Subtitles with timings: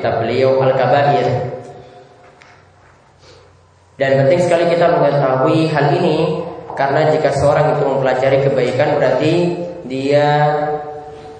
[0.00, 1.28] Kitab beliau Al-Kabair.
[4.00, 6.40] Dan penting sekali kita mengetahui hal ini
[6.72, 9.32] karena jika seorang itu mempelajari kebaikan berarti
[9.84, 10.48] dia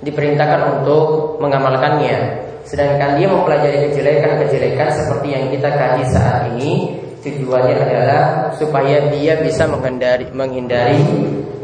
[0.04, 2.44] diperintahkan untuk mengamalkannya.
[2.68, 9.64] Sedangkan dia mempelajari kejelekan-kejelekan seperti yang kita kaji saat ini tujuannya adalah supaya dia bisa
[9.64, 11.00] menghindari menghindari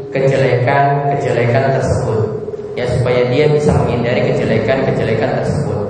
[0.09, 2.21] kejelekan-kejelekan tersebut.
[2.73, 5.86] Ya supaya dia bisa menghindari kejelekan-kejelekan tersebut.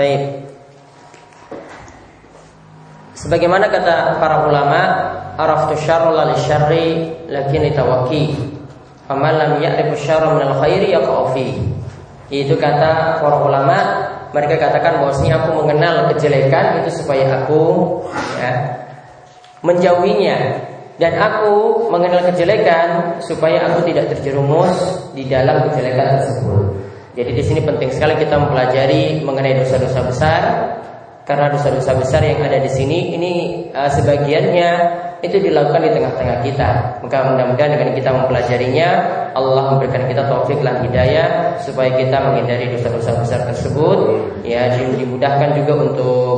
[0.00, 0.48] Baik.
[3.20, 4.80] Sebagaimana kata para ulama,
[5.36, 8.32] araftu syarra lil syarri lakin tawakki.
[9.04, 11.36] Faman lam ya'rifu syarra min al khairi yaqa'u
[12.32, 13.76] Itu kata para ulama,
[14.32, 17.60] mereka katakan bahwasanya aku mengenal kejelekan itu supaya aku
[18.40, 18.52] ya,
[19.60, 20.64] menjauhinya
[20.96, 24.80] dan aku mengenal kejelekan supaya aku tidak terjerumus
[25.12, 26.89] di dalam kejelekan tersebut.
[27.10, 30.42] Jadi di sini penting sekali kita mempelajari mengenai dosa-dosa besar
[31.26, 33.32] karena dosa-dosa besar yang ada di sini ini
[33.74, 34.70] uh, sebagiannya
[35.20, 36.68] itu dilakukan di tengah-tengah kita.
[37.02, 38.88] Maka mudah-mudahan dengan kita mempelajarinya
[39.36, 43.98] Allah memberikan kita taufik dan hidayah supaya kita menghindari dosa-dosa besar tersebut.
[44.46, 46.34] Ya dimudahkan juga untuk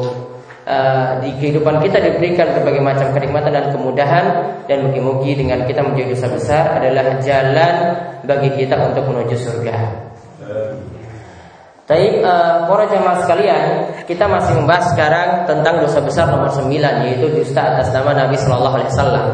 [0.67, 4.25] uh, di kehidupan kita diberikan berbagai macam kenikmatan dan kemudahan
[4.67, 7.75] dan mugi-mugi dengan kita menjadi dosa besar adalah jalan
[8.27, 10.11] bagi kita untuk menuju surga.
[11.83, 13.67] Tapi uh, para jemaah sekalian,
[14.07, 18.77] kita masih membahas sekarang tentang dosa besar nomor 9 yaitu dusta atas nama Nabi Shallallahu
[18.79, 19.27] alaihi wasallam.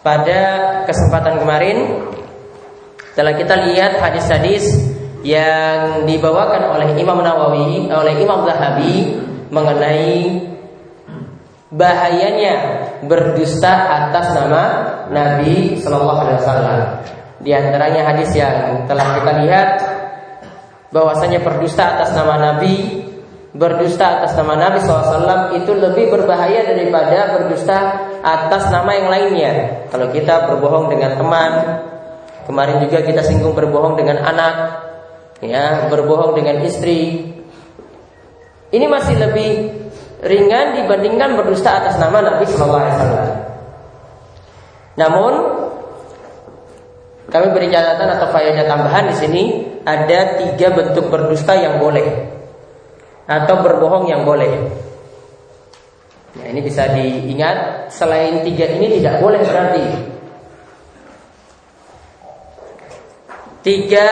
[0.00, 0.40] Pada
[0.88, 1.76] kesempatan kemarin
[3.12, 4.64] telah kita lihat hadis-hadis
[5.20, 9.20] yang dibawakan oleh Imam Nawawi, oleh Imam Zahabi
[9.52, 10.48] mengenai
[11.68, 12.54] bahayanya
[13.04, 14.64] berdusta atas nama
[15.12, 16.80] Nabi Shallallahu alaihi wasallam.
[17.44, 19.68] Di antaranya hadis yang telah kita lihat
[20.90, 23.06] bahwasanya berdusta atas nama Nabi,
[23.54, 27.78] berdusta atas nama Nabi SAW itu lebih berbahaya daripada berdusta
[28.22, 29.52] atas nama yang lainnya.
[29.90, 31.52] Kalau kita berbohong dengan teman,
[32.46, 34.54] kemarin juga kita singgung berbohong dengan anak,
[35.42, 37.26] ya berbohong dengan istri.
[38.70, 39.50] Ini masih lebih
[40.22, 43.50] ringan dibandingkan berdusta atas nama Nabi SAW.
[44.94, 45.32] Namun
[47.30, 49.42] kami beri catatan atau faedah tambahan di sini
[49.86, 52.06] ada tiga bentuk berdusta yang boleh.
[53.30, 54.50] Atau berbohong yang boleh.
[56.34, 59.86] Nah ini bisa diingat selain tiga ini tidak boleh berarti.
[63.62, 64.08] Tiga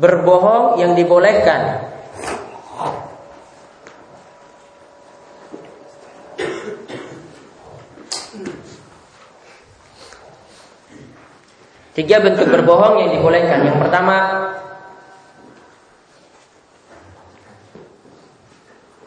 [0.00, 1.92] berbohong yang dibolehkan
[11.92, 13.68] Tiga bentuk berbohong yang dibolehkan.
[13.68, 14.16] Yang pertama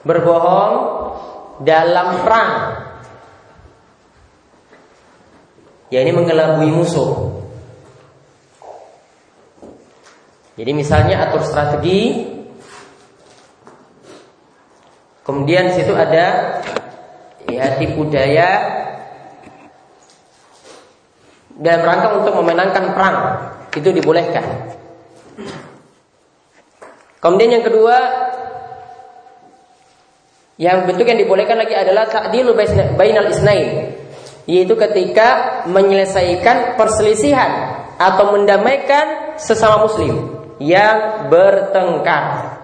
[0.06, 0.74] berbohong
[1.66, 2.52] dalam perang.
[5.90, 7.42] Ya ini mengelabui musuh.
[10.56, 12.36] Jadi misalnya atur strategi
[15.26, 16.62] Kemudian di situ ada
[17.50, 18.75] ya tipu daya
[21.56, 23.18] dalam rangka untuk memenangkan perang
[23.76, 24.44] itu dibolehkan.
[27.20, 27.98] Kemudian yang kedua
[30.56, 32.56] yang bentuk yang dibolehkan lagi adalah ta'dilu
[32.96, 33.92] bainal isnain
[34.46, 42.62] yaitu ketika menyelesaikan perselisihan atau mendamaikan sesama muslim yang bertengkar.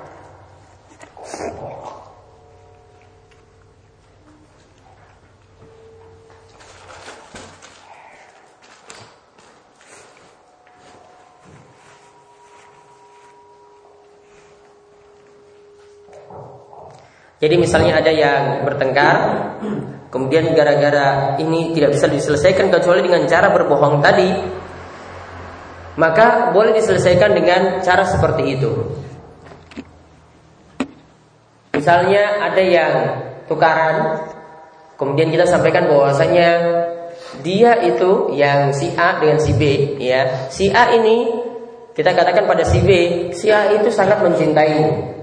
[17.41, 19.17] Jadi misalnya ada yang bertengkar,
[20.13, 24.29] kemudian gara-gara ini tidak bisa diselesaikan kecuali dengan cara berbohong tadi,
[25.97, 28.71] maka boleh diselesaikan dengan cara seperti itu.
[31.73, 32.93] Misalnya ada yang
[33.49, 34.21] tukaran,
[35.01, 36.49] kemudian kita sampaikan bahwasanya
[37.41, 40.45] dia itu yang si A dengan si B, ya.
[40.53, 41.25] Si A ini
[41.97, 42.89] kita katakan pada si B,
[43.33, 45.20] si A itu sangat mencintaimu.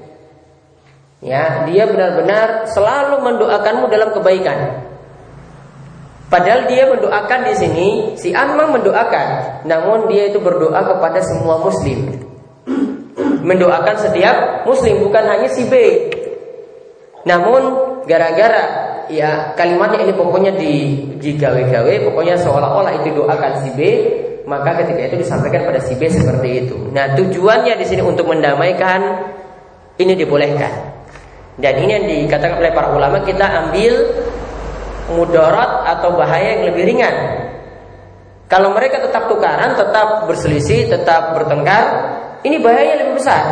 [1.18, 4.86] Ya, dia benar-benar selalu mendoakanmu dalam kebaikan.
[6.28, 11.58] Padahal dia mendoakan di sini, si A memang mendoakan, namun dia itu berdoa kepada semua
[11.58, 12.22] muslim.
[13.42, 14.36] Mendoakan setiap
[14.68, 15.74] muslim bukan hanya si B.
[17.24, 17.62] Namun
[18.04, 18.64] gara-gara
[19.08, 20.72] ya kalimatnya ini pokoknya di
[21.16, 23.80] digawe-gawe, pokoknya seolah-olah itu doakan si B,
[24.44, 26.76] maka ketika itu disampaikan pada si B seperti itu.
[26.92, 29.00] Nah, tujuannya di sini untuk mendamaikan
[29.96, 30.97] ini dibolehkan.
[31.58, 33.92] Dan ini yang dikatakan oleh para ulama kita ambil
[35.10, 37.14] mudarat atau bahaya yang lebih ringan.
[38.48, 41.84] Kalau mereka tetap tukaran, tetap berselisih, tetap bertengkar,
[42.46, 43.44] ini bahayanya lebih besar.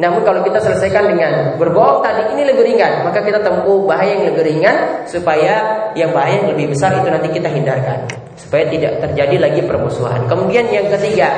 [0.00, 4.32] Namun kalau kita selesaikan dengan berbohong tadi ini lebih ringan, maka kita tempuh bahaya yang
[4.32, 9.36] lebih ringan supaya yang bahaya yang lebih besar itu nanti kita hindarkan supaya tidak terjadi
[9.36, 10.24] lagi permusuhan.
[10.24, 11.28] Kemudian yang ketiga,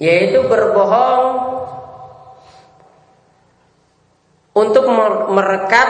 [0.00, 1.60] yaitu berbohong
[4.56, 4.88] untuk
[5.30, 5.88] merekat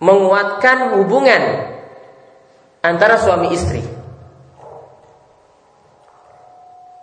[0.00, 1.76] menguatkan hubungan
[2.80, 3.84] antara suami istri.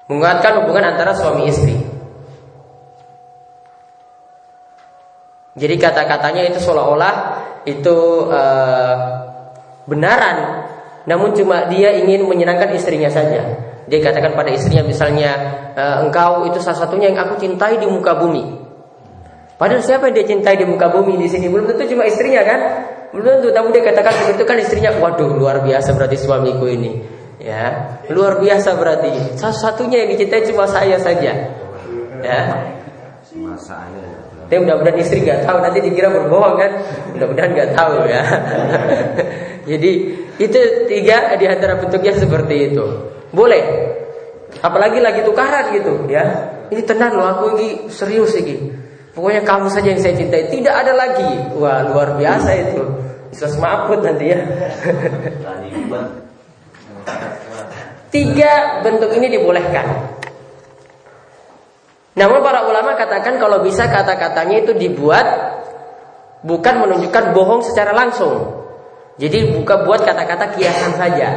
[0.09, 1.77] Menguatkan hubungan antara suami istri.
[5.57, 7.15] Jadi kata-katanya itu seolah-olah
[7.65, 7.97] itu
[8.29, 8.95] uh,
[9.89, 10.56] benaran
[11.07, 13.47] namun cuma dia ingin menyenangkan istrinya saja.
[13.87, 15.31] Dia katakan pada istrinya misalnya,
[15.71, 18.43] e, engkau itu salah satunya yang aku cintai di muka bumi.
[19.55, 22.59] Padahal siapa yang dia cintai di muka bumi di sini belum tentu cuma istrinya kan?
[23.15, 23.55] Belum tentu.
[23.55, 27.15] Tapi dia katakan seperti itu kan istrinya, waduh luar biasa berarti suamiku ini.
[27.39, 29.39] Ya, luar biasa berarti.
[29.39, 31.31] Salah satunya yang dicintai cuma saya saja.
[32.19, 32.41] Ya.
[34.47, 36.71] Tapi mudah-mudahan istri nggak tahu nanti dikira berbohong kan?
[37.15, 38.23] Mudah-mudahan nggak tahu ya.
[39.71, 39.91] Jadi
[40.37, 42.85] itu tiga di antara bentuknya seperti itu.
[43.33, 43.63] Boleh.
[44.61, 46.53] Apalagi lagi tukaran gitu ya.
[46.69, 48.69] Ini tenang loh aku ini serius ini.
[49.17, 50.53] Pokoknya kamu saja yang saya cintai.
[50.53, 51.57] Tidak ada lagi.
[51.57, 52.81] Wah luar biasa itu.
[53.33, 54.39] Bisa semaput nanti ya.
[58.13, 60.15] Tiga bentuk ini dibolehkan.
[62.17, 65.25] Namun para ulama katakan kalau bisa kata-katanya itu dibuat
[66.41, 68.56] bukan menunjukkan bohong secara langsung.
[69.17, 71.29] Jadi buka buat kata-kata kiasan saja.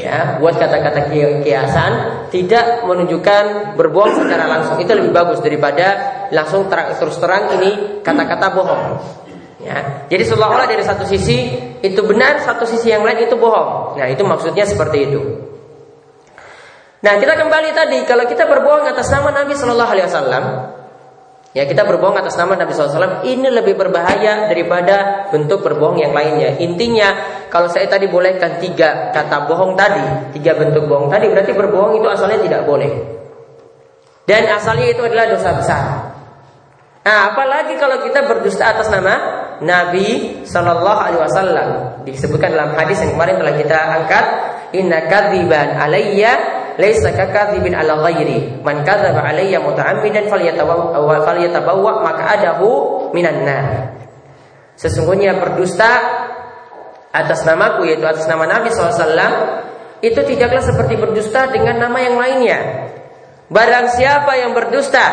[0.00, 1.12] Ya, buat kata-kata
[1.44, 1.92] kiasan
[2.32, 4.80] tidak menunjukkan berbohong secara langsung.
[4.80, 5.86] Itu lebih bagus daripada
[6.32, 8.84] langsung terang, terus terang ini kata-kata bohong.
[9.60, 11.52] Ya, jadi seolah-olah dari satu sisi
[11.84, 14.00] itu benar, satu sisi yang lain itu bohong.
[14.00, 15.20] Nah, itu maksudnya seperti itu.
[17.04, 20.44] Nah, kita kembali tadi kalau kita berbohong atas nama Nabi Shallallahu Alaihi Wasallam,
[21.50, 26.54] Ya kita berbohong atas nama Nabi SAW ini lebih berbahaya daripada bentuk berbohong yang lainnya.
[26.62, 27.10] Intinya
[27.50, 32.06] kalau saya tadi bolehkan tiga kata bohong tadi, tiga bentuk bohong tadi berarti berbohong itu
[32.06, 32.90] asalnya tidak boleh.
[34.30, 35.84] Dan asalnya itu adalah dosa besar.
[37.02, 39.14] Nah, apalagi kalau kita berdusta atas nama
[39.58, 41.68] Nabi Shallallahu Alaihi Wasallam
[42.06, 44.24] disebutkan dalam hadis yang kemarin telah kita angkat,
[44.78, 47.10] Inna kadziban alayya laisa
[47.74, 50.30] ala ghairi man kadzaba alayya muta'ammidan
[52.04, 52.68] maq'adahu
[53.16, 53.66] minan nar
[54.80, 55.92] Sesungguhnya berdusta
[57.12, 58.96] atas namaku yaitu atas nama Nabi SAW
[60.00, 62.88] itu tidaklah seperti berdusta dengan nama yang lainnya.
[63.52, 65.04] Barang siapa yang berdusta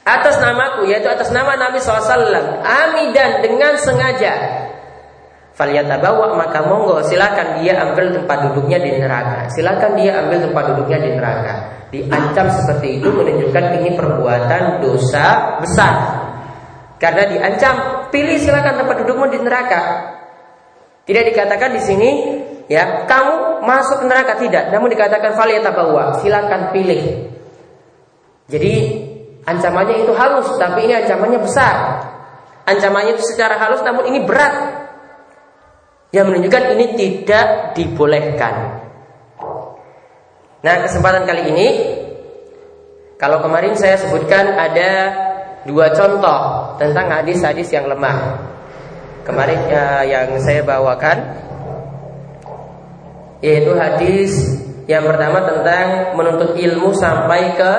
[0.00, 4.64] atas namaku yaitu atas nama Nabi SAW amidan dengan sengaja
[5.58, 9.50] Falyatabawa maka monggo silakan dia ambil tempat duduknya di neraka.
[9.50, 11.54] Silakan dia ambil tempat duduknya di neraka.
[11.90, 15.94] Diancam seperti itu menunjukkan ini perbuatan dosa besar.
[17.02, 19.82] Karena diancam, pilih silakan tempat dudukmu di neraka.
[21.02, 22.10] Tidak dikatakan di sini
[22.70, 27.34] ya, kamu masuk neraka tidak, namun dikatakan falyatabawa, silakan pilih.
[28.46, 28.74] Jadi
[29.42, 31.76] ancamannya itu halus, tapi ini ancamannya besar.
[32.62, 34.77] Ancamannya itu secara halus namun ini berat
[36.12, 38.80] yang menunjukkan ini tidak dibolehkan.
[40.58, 41.68] Nah, kesempatan kali ini
[43.20, 44.90] kalau kemarin saya sebutkan ada
[45.68, 48.40] dua contoh tentang hadis-hadis yang lemah.
[49.26, 51.44] Kemarin ya, yang saya bawakan
[53.44, 54.32] yaitu hadis
[54.88, 57.72] yang pertama tentang menuntut ilmu sampai ke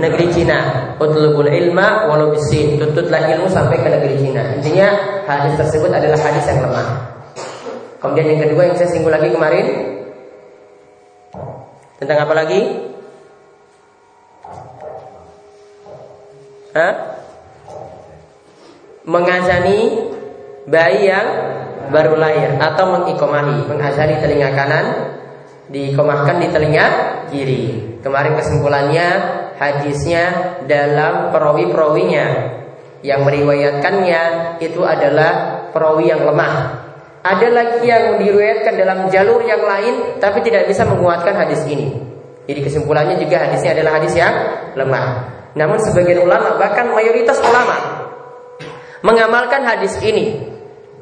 [0.00, 0.90] negeri Cina.
[0.98, 2.80] Utlubul ilma walau bisin.
[2.80, 4.42] Tuntutlah ilmu sampai ke negeri Cina.
[4.58, 4.88] Intinya
[5.28, 7.19] hadis tersebut adalah hadis yang lemah.
[8.00, 9.66] Kemudian yang kedua yang saya singgung lagi kemarin
[12.00, 12.60] tentang apa lagi?
[16.72, 16.92] Hah?
[19.04, 20.08] Mengazani
[20.64, 21.28] bayi yang
[21.92, 24.86] baru lahir atau mengikomahi, mengazani telinga kanan,
[25.68, 26.86] diikomahkan di telinga
[27.28, 27.64] kiri.
[28.00, 29.08] Kemarin kesimpulannya
[29.60, 30.24] hadisnya
[30.64, 32.26] dalam perawi-perawinya
[33.04, 36.88] yang meriwayatkannya itu adalah perawi yang lemah
[37.20, 41.92] ada lagi yang diriwayatkan dalam jalur yang lain tapi tidak bisa menguatkan hadis ini.
[42.48, 44.34] Jadi kesimpulannya juga hadisnya adalah hadis yang
[44.74, 45.06] lemah.
[45.52, 47.76] Namun sebagian ulama bahkan mayoritas ulama
[49.04, 50.48] mengamalkan hadis ini.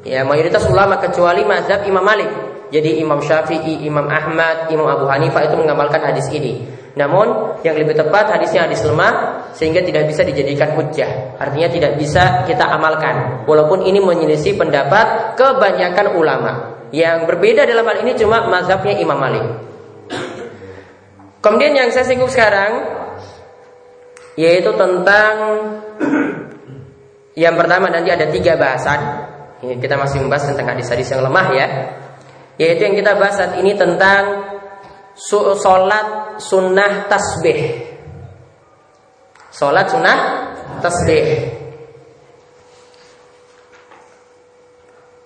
[0.03, 2.27] Ya, mayoritas ulama kecuali mazhab Imam Malik.
[2.69, 6.69] Jadi Imam Syafi'i, Imam Ahmad, Imam Abu Hanifah itu mengamalkan hadis ini.
[6.93, 11.37] Namun yang lebih tepat hadisnya hadis lemah sehingga tidak bisa dijadikan hujah.
[11.41, 13.45] Artinya tidak bisa kita amalkan.
[13.49, 16.51] Walaupun ini menyelisih pendapat kebanyakan ulama.
[16.89, 19.45] Yang berbeda dalam hal ini cuma mazhabnya Imam Malik.
[21.39, 22.99] Kemudian yang saya singgung sekarang
[24.35, 25.33] yaitu tentang
[27.39, 28.99] yang pertama nanti ada tiga bahasan.
[29.59, 31.67] Kita masih membahas tentang hadis-hadis yang lemah ya.
[32.59, 34.51] Yaitu yang kita bahas saat ini tentang
[35.19, 37.59] Sholat sunnah tasbih.
[39.51, 40.17] Sholat sunnah
[40.79, 41.59] tasbih.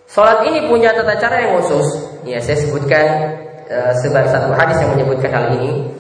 [0.09, 1.85] Sholat ini punya tata cara yang khusus.
[2.25, 3.05] Ya saya sebutkan
[3.69, 5.93] e, Sebar satu hadis yang menyebutkan hal ini.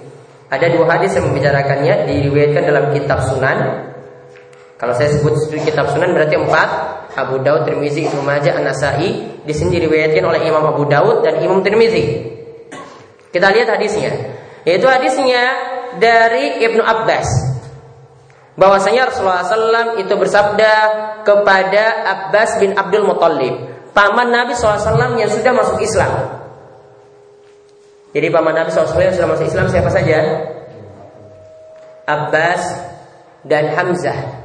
[0.49, 3.57] Ada dua hadis yang membicarakannya Diriwayatkan dalam kitab sunan.
[4.81, 6.69] Kalau saya sebut kitab sunan berarti empat
[7.13, 11.61] Abu Daud, Tirmizi, Ibnu Majah, An-Nasai Di sini diriwayatkan oleh Imam Abu Daud dan Imam
[11.61, 12.33] Tirmizi
[13.33, 14.13] kita lihat hadisnya.
[14.63, 15.43] Yaitu hadisnya
[15.97, 17.25] dari Ibnu Abbas.
[18.53, 20.73] Bahwasanya Rasulullah SAW itu bersabda
[21.25, 23.57] kepada Abbas bin Abdul Muthalib,
[23.97, 26.37] paman Nabi SAW yang sudah masuk Islam.
[28.13, 30.17] Jadi paman Nabi SAW yang sudah masuk Islam siapa saja?
[32.05, 32.61] Abbas
[33.41, 34.42] dan Hamzah.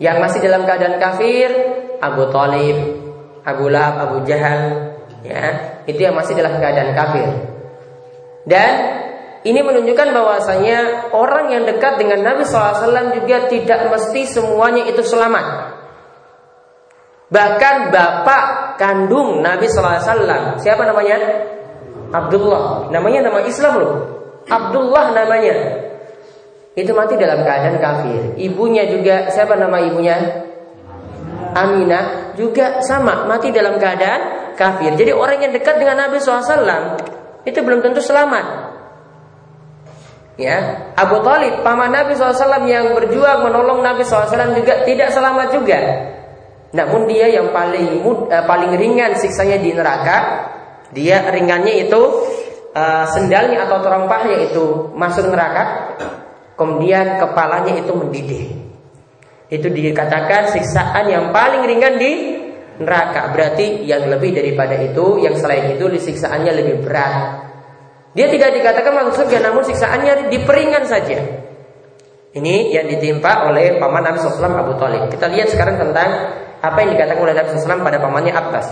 [0.00, 1.48] Yang masih dalam keadaan kafir,
[2.00, 2.76] Abu Talib,
[3.44, 7.28] Abu Lahab, Abu Jahal, ya, itu yang masih dalam keadaan kafir.
[8.48, 8.72] Dan
[9.44, 15.76] ini menunjukkan bahwasanya orang yang dekat dengan Nabi SAW juga tidak mesti semuanya itu selamat.
[17.30, 18.44] Bahkan bapak
[18.80, 21.16] kandung Nabi SAW, siapa namanya?
[22.10, 22.90] Abdullah.
[22.90, 23.94] Namanya nama Islam loh.
[24.50, 25.56] Abdullah namanya.
[26.80, 28.40] Itu mati dalam keadaan kafir.
[28.40, 30.16] Ibunya juga siapa nama ibunya?
[31.52, 34.96] Aminah juga sama mati dalam keadaan kafir.
[34.96, 36.96] Jadi orang yang dekat dengan Nabi SAW
[37.44, 38.72] itu belum tentu selamat.
[40.40, 45.78] Ya, Abu Talib, paman Nabi SAW yang berjuang menolong Nabi SAW juga tidak selamat juga.
[46.72, 50.48] Namun dia yang paling mud, uh, paling ringan siksanya di neraka.
[50.96, 52.00] Dia ringannya itu
[52.72, 55.92] uh, sendalnya atau terompahnya itu masuk neraka.
[56.60, 58.52] Kemudian kepalanya itu mendidih.
[59.48, 62.12] Itu dikatakan siksaan yang paling ringan di
[62.84, 63.32] neraka.
[63.32, 67.48] Berarti yang lebih daripada itu, yang selain itu siksaannya lebih berat.
[68.12, 71.48] Dia tidak dikatakan masuk surga, namun siksaannya diperingan saja.
[72.36, 75.08] Ini yang ditimpa oleh paman Nabi SAW Abu Talib.
[75.08, 76.08] Kita lihat sekarang tentang
[76.60, 78.66] apa yang dikatakan oleh Nabi SAW pada pamannya Abbas.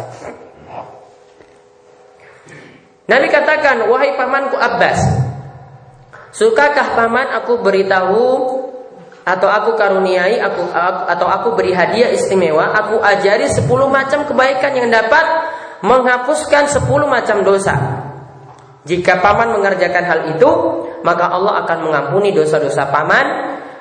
[3.09, 5.01] Nabi katakan, wahai pamanku Abbas,
[6.39, 8.55] sukakah paman aku beritahu
[9.27, 10.73] atau aku karuniai aku,
[11.05, 15.27] atau aku beri hadiah istimewa, aku ajari 10 macam kebaikan yang dapat
[15.85, 17.77] menghapuskan 10 macam dosa.
[18.89, 20.51] Jika paman mengerjakan hal itu,
[21.05, 23.27] maka Allah akan mengampuni dosa-dosa paman,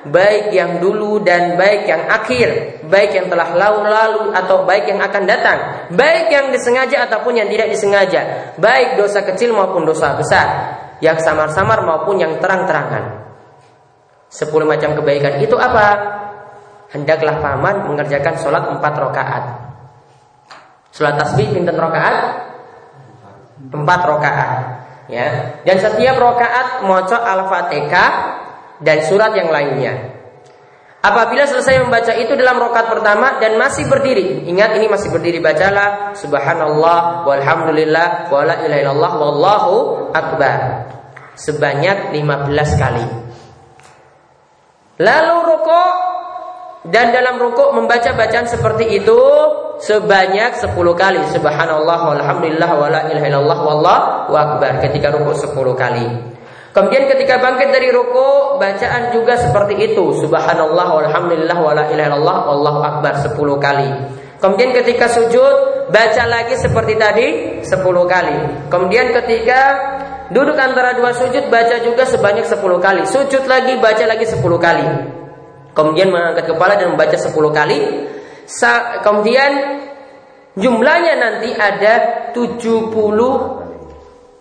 [0.04, 5.24] baik yang dulu dan baik yang akhir, baik yang telah lalu-lalu atau baik yang akan
[5.24, 5.58] datang,
[5.96, 10.46] baik yang disengaja ataupun yang tidak disengaja, baik dosa kecil maupun dosa besar,
[10.98, 13.28] yang samar-samar maupun yang terang-terangan.
[14.28, 15.86] Sepuluh macam kebaikan itu apa?
[16.92, 19.44] Hendaklah paman mengerjakan sholat empat rakaat.
[20.92, 22.16] Sholat tasbih pinten rakaat?
[23.68, 24.52] Empat rakaat.
[25.08, 25.60] Ya.
[25.64, 28.10] Dan setiap rakaat moco al-fatihah
[28.82, 30.17] dan surat yang lainnya.
[30.98, 36.10] Apabila selesai membaca itu dalam rokat pertama dan masih berdiri, ingat ini masih berdiri bacalah
[36.18, 39.74] subhanallah walhamdulillah wala ilaha wallahu
[40.10, 40.90] akbar
[41.38, 43.06] sebanyak 15 kali.
[44.98, 45.94] Lalu rukuk
[46.90, 49.20] dan dalam rukuk membaca bacaan seperti itu
[49.78, 51.22] sebanyak 10 kali.
[51.30, 56.37] Subhanallah walhamdulillah wala ilaha illallah wallahu akbar ketika rukuk 10 kali.
[56.78, 60.14] Kemudian ketika bangkit dari ruku bacaan juga seperti itu.
[60.22, 63.90] Subhanallah walhamdulillah wala wallahu akbar 10 kali.
[64.38, 67.26] Kemudian ketika sujud baca lagi seperti tadi
[67.66, 68.70] 10 kali.
[68.70, 69.60] Kemudian ketika
[70.28, 73.02] Duduk antara dua sujud baca juga sebanyak 10 kali.
[73.08, 74.86] Sujud lagi baca lagi 10 kali.
[75.72, 77.78] Kemudian mengangkat kepala dan membaca 10 kali.
[78.44, 79.80] Sa kemudian
[80.52, 81.94] jumlahnya nanti ada
[82.36, 82.92] 70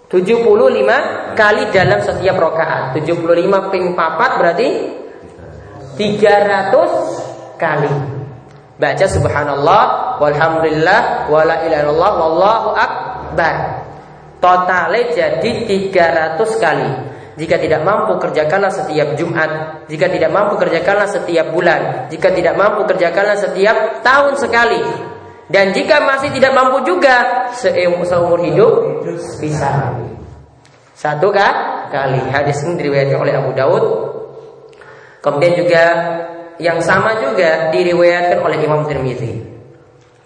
[0.08, 4.70] 75 kali dalam setiap rokaat 75 ping papat berarti
[6.00, 7.94] 300 kali
[8.78, 9.84] Baca subhanallah
[10.22, 13.88] Walhamdulillah Wala ilaha illallah Wallahu akbar
[14.38, 16.90] Totalnya jadi 300 kali.
[17.38, 19.86] Jika tidak mampu kerjakanlah setiap Jumat.
[19.90, 22.10] Jika tidak mampu kerjakanlah setiap bulan.
[22.10, 24.82] Jika tidak mampu kerjakanlah setiap tahun sekali.
[25.48, 29.04] Dan jika masih tidak mampu juga seumur hidup
[29.40, 29.96] bisa.
[30.92, 31.78] Satu kah?
[31.90, 32.20] kali.
[32.30, 33.84] Hadis ini diriwayatkan oleh Abu Daud.
[35.24, 35.84] Kemudian juga
[36.62, 39.44] yang sama juga diriwayatkan oleh Imam Tirmizi.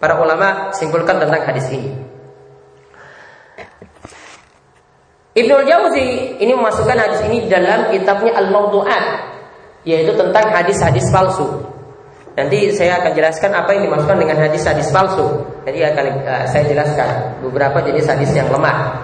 [0.02, 1.94] Para ulama simpulkan tentang hadis ini.
[5.32, 9.32] Ibnu Jauzi ini memasukkan hadis ini dalam kitabnya Al-Mawdu'at
[9.88, 11.71] yaitu tentang hadis-hadis palsu.
[12.42, 15.46] Nanti saya akan jelaskan apa yang dimaksudkan dengan hadis-hadis palsu.
[15.62, 18.98] Jadi akan uh, saya jelaskan beberapa jenis hadis yang lemah.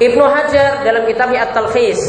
[0.00, 2.00] Ibnu Hajar dalam kitabnya At-Talkhis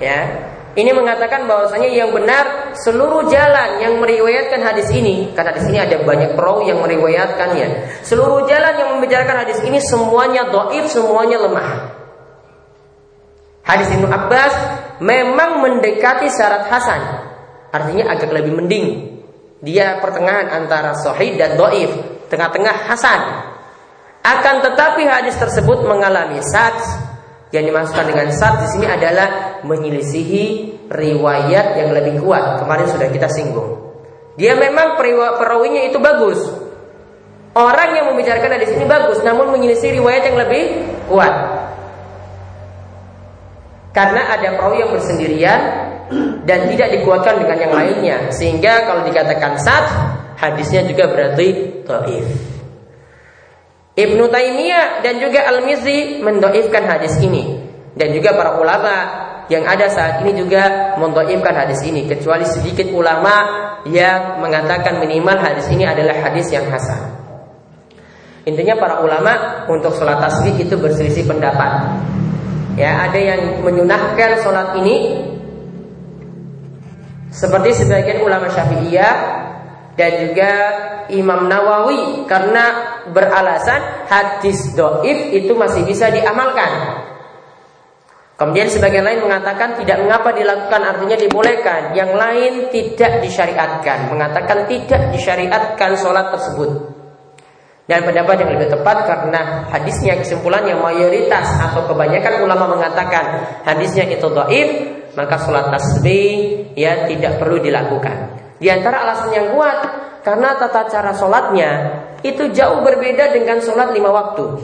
[0.00, 5.76] ya, ini mengatakan bahwasanya yang benar seluruh jalan yang meriwayatkan hadis ini, karena hadis ini
[5.76, 8.00] ada banyak perawi yang meriwayatkannya.
[8.00, 11.70] Seluruh jalan yang membicarakan hadis ini semuanya doif, semuanya lemah.
[13.68, 14.54] Hadis Ibnu Abbas
[15.04, 17.29] memang mendekati syarat hasan.
[17.70, 18.86] Artinya agak lebih mending.
[19.62, 21.92] Dia pertengahan antara sahih dan doif,
[22.32, 23.20] tengah-tengah hasan.
[24.20, 26.76] Akan tetapi hadis tersebut mengalami sat.
[27.50, 30.44] Yang dimaksudkan dengan sat di sini adalah menyelisihi
[30.86, 32.62] riwayat yang lebih kuat.
[32.62, 33.90] Kemarin sudah kita singgung.
[34.38, 34.94] Dia memang
[35.36, 36.38] perawinya itu bagus.
[37.50, 40.62] Orang yang membicarakan hadis ini bagus, namun menyelisih riwayat yang lebih
[41.10, 41.34] kuat.
[43.90, 45.60] Karena ada perawi yang bersendirian
[46.44, 48.18] dan tidak dikuatkan dengan yang lainnya.
[48.34, 49.86] Sehingga kalau dikatakan sat,
[50.36, 51.48] hadisnya juga berarti
[51.86, 52.26] dhaif.
[53.94, 57.58] Ibnu Taimiyah dan juga Al-Mizi mendoifkan hadis ini
[57.94, 58.94] dan juga para ulama
[59.50, 65.66] yang ada saat ini juga mendoifkan hadis ini kecuali sedikit ulama yang mengatakan minimal hadis
[65.74, 67.18] ini adalah hadis yang hasan.
[68.46, 71.98] Intinya para ulama untuk sholat tasbih itu berselisih pendapat.
[72.78, 75.28] Ya, ada yang menyunahkan sholat ini
[77.30, 79.16] seperti sebagian ulama Syafi'iyah
[79.94, 80.52] dan juga
[81.10, 87.02] Imam Nawawi karena beralasan hadis doif itu masih bisa diamalkan.
[88.40, 91.92] Kemudian sebagian lain mengatakan tidak mengapa dilakukan artinya dibolehkan.
[91.92, 96.70] Yang lain tidak disyariatkan, mengatakan tidak disyariatkan sholat tersebut.
[97.84, 104.08] Dan pendapat yang lebih tepat karena hadisnya kesimpulan yang mayoritas atau kebanyakan ulama mengatakan hadisnya
[104.08, 108.38] itu doif, maka sholat tasbih ya tidak perlu dilakukan.
[108.60, 109.78] Di antara alasan yang kuat
[110.20, 111.70] karena tata cara sholatnya
[112.20, 114.60] itu jauh berbeda dengan sholat lima waktu.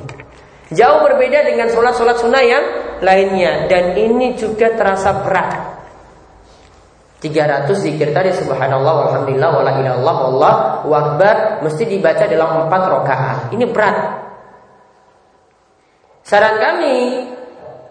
[0.66, 2.64] Jauh berbeda dengan sholat-sholat sunnah yang
[2.98, 5.78] lainnya dan ini juga terasa berat.
[7.22, 13.38] 300 zikir tadi subhanallah walhamdulillah wala ilallah wallahu akbar mesti dibaca dalam 4 rakaat.
[13.54, 13.96] Ini berat.
[16.26, 16.96] Saran kami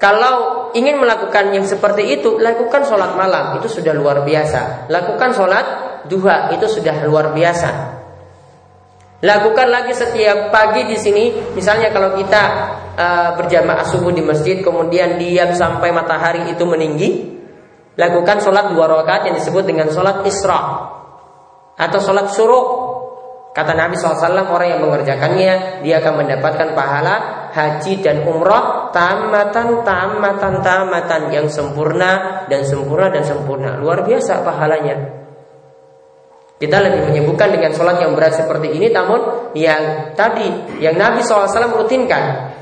[0.06, 4.86] kalau ingin melakukan yang seperti itu, lakukan sholat malam itu sudah luar biasa.
[4.86, 5.66] Lakukan sholat
[6.06, 7.98] duha itu sudah luar biasa.
[9.26, 12.42] Lakukan lagi setiap pagi di sini, misalnya kalau kita
[12.94, 17.42] uh, berjamaah subuh di masjid, kemudian diam sampai matahari itu meninggi,
[17.98, 20.86] lakukan sholat dua rakaat yang disebut dengan sholat isra
[21.82, 22.94] atau sholat suruh.
[23.58, 30.64] Kata Nabi SAW orang yang mengerjakannya dia akan mendapatkan pahala haji dan umrah tamatan tamatan
[30.64, 35.28] tamatan yang sempurna dan sempurna dan sempurna luar biasa pahalanya.
[36.56, 41.52] Kita lebih menyebutkan dengan sholat yang berat seperti ini, namun yang tadi yang Nabi SAW
[41.84, 42.56] rutinkan.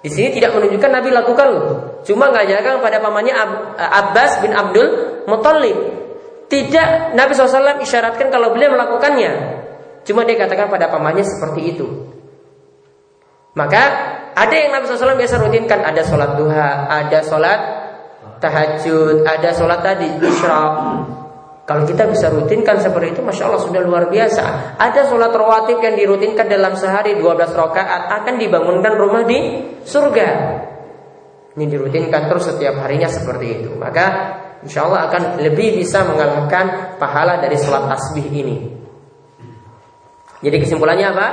[0.00, 1.66] Di sini tidak menunjukkan Nabi lakukan loh.
[2.08, 3.36] Cuma ngajarkan pada pamannya
[3.76, 4.88] Abbas bin Abdul
[5.28, 5.76] Muttalib.
[6.48, 9.60] Tidak Nabi SAW isyaratkan kalau beliau melakukannya.
[10.08, 11.86] Cuma dia katakan pada pamannya seperti itu.
[13.52, 17.60] Maka ada yang Nabi SAW biasa rutinkan, ada sholat duha, ada sholat
[18.40, 20.74] tahajud, ada sholat tadi isyraq.
[21.68, 24.74] Kalau kita bisa rutinkan seperti itu, masya Allah sudah luar biasa.
[24.74, 30.28] Ada sholat rawatib yang dirutinkan dalam sehari 12 rakaat akan dibangunkan rumah di surga.
[31.54, 33.70] Ini dirutinkan terus setiap harinya seperti itu.
[33.78, 34.06] Maka
[34.66, 38.56] insya Allah akan lebih bisa mengalahkan pahala dari sholat tasbih ini.
[40.42, 41.26] Jadi kesimpulannya apa?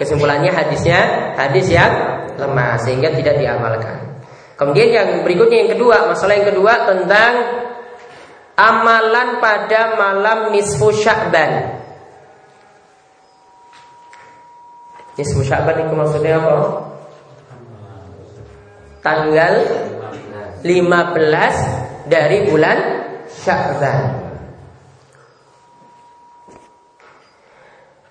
[0.00, 1.00] Kesimpulannya hadisnya
[1.36, 1.92] hadis yang
[2.38, 4.12] lemah sehingga tidak diamalkan.
[4.56, 7.32] Kemudian yang berikutnya yang kedua, masalah yang kedua tentang
[8.54, 11.82] amalan pada malam nisfu Sya'ban.
[15.18, 16.56] Nisfu Sya'ban itu maksudnya apa?
[19.02, 19.54] Tanggal
[20.62, 22.78] 15 dari bulan
[23.26, 24.22] Sya'ban.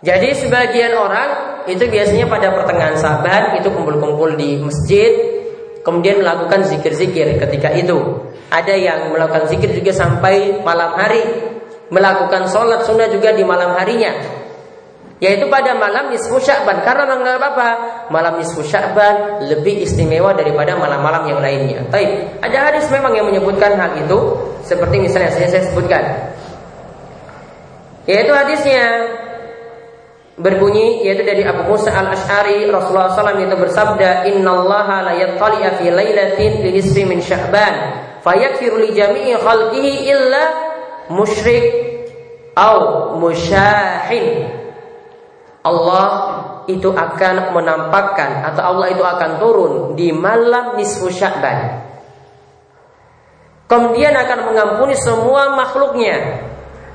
[0.01, 5.11] Jadi sebagian orang itu biasanya pada pertengahan saban itu kumpul-kumpul di masjid,
[5.85, 7.97] kemudian melakukan zikir-zikir ketika itu.
[8.51, 11.23] Ada yang melakukan zikir juga sampai malam hari,
[11.93, 14.41] melakukan sholat sunnah juga di malam harinya.
[15.21, 17.69] Yaitu pada malam nisfu sya'ban Karena menganggap apa?
[18.09, 23.77] Malam nisfu sya'ban lebih istimewa daripada malam-malam yang lainnya Tapi ada hadis memang yang menyebutkan
[23.77, 24.17] hal itu
[24.65, 26.01] Seperti misalnya saya, saya sebutkan
[28.09, 28.85] Yaitu hadisnya
[30.41, 35.93] berbunyi yaitu dari Abu Musa al Ashari Rasulullah SAW itu bersabda Innallaha la yattali'a fi
[35.93, 37.73] lailatin li nisfi min Sya'ban
[38.25, 40.43] fayakfiru li jami'i khalqihi illa
[41.13, 41.65] musyrik
[42.57, 44.59] au musyahin.
[45.61, 46.09] Allah
[46.65, 51.85] itu akan menampakkan atau Allah itu akan turun di malam nisfu Sya'ban.
[53.69, 56.49] Kemudian akan mengampuni semua makhluknya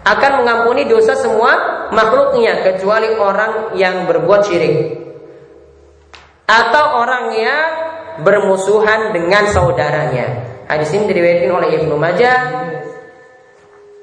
[0.06, 1.52] akan mengampuni dosa semua
[1.90, 5.02] makhluknya kecuali orang yang berbuat syirik
[6.46, 7.66] atau orang yang
[8.22, 10.46] bermusuhan dengan saudaranya.
[10.70, 12.38] Hadis ini diriwayatkan oleh Ibnu Majah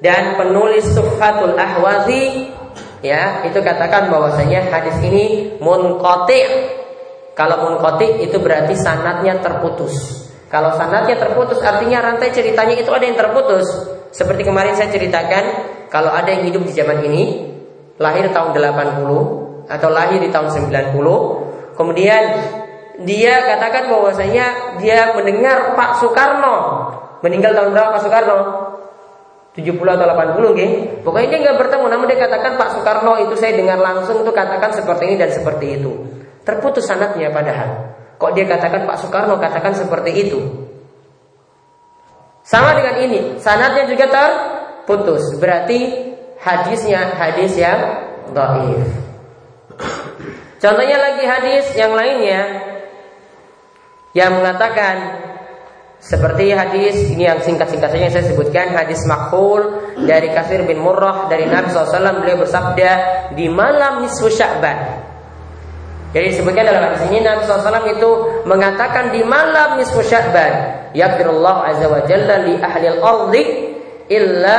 [0.03, 2.51] dan penulis Sufatul Ahwazi
[2.99, 6.71] ya itu katakan bahwasanya hadis ini munqati.
[7.33, 10.27] Kalau munqati itu berarti sanatnya terputus.
[10.51, 13.65] Kalau sanatnya terputus artinya rantai ceritanya itu ada yang terputus.
[14.13, 17.53] Seperti kemarin saya ceritakan, kalau ada yang hidup di zaman ini,
[18.01, 22.23] lahir tahun 80 atau lahir di tahun 90, kemudian
[23.05, 26.57] dia katakan bahwasanya dia mendengar Pak Soekarno
[27.21, 28.37] meninggal tahun berapa Pak Soekarno?
[29.53, 30.73] 70 atau 80 gitu.
[31.05, 34.73] Pokoknya dia nggak bertemu namun dia katakan Pak Soekarno itu saya dengar langsung itu katakan
[34.73, 35.93] seperti ini dan seperti itu.
[36.41, 37.69] Terputus sanatnya padahal.
[38.17, 40.41] Kok dia katakan Pak Soekarno katakan seperti itu?
[42.43, 44.09] Sama dengan ini, sanatnya juga
[44.83, 45.39] terputus.
[45.39, 45.79] Berarti
[46.43, 47.79] hadisnya hadis yang
[48.35, 48.83] dhaif.
[50.59, 52.41] Contohnya lagi hadis yang lainnya
[54.15, 55.23] yang mengatakan
[56.03, 61.47] seperti hadis ini yang singkat-singkat saja saya sebutkan hadis makhlul dari Kasir bin Murrah dari
[61.47, 62.91] Nabi SAW beliau bersabda
[63.39, 65.03] di malam nisfu Sya'ban
[66.13, 68.09] jadi disebutkan dalam hadis ini Nabi SAW itu
[68.45, 73.43] mengatakan di malam nisfu Sya'ban, Yaqdirullah azza wa jalla li ahli al-ardi
[74.13, 74.55] illa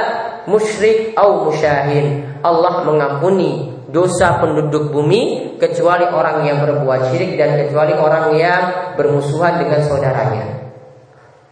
[0.51, 2.41] musyrik au musyahin.
[2.43, 8.63] Allah mengampuni dosa penduduk bumi kecuali orang yang berbuat syirik dan kecuali orang yang
[8.99, 10.47] bermusuhan dengan saudaranya.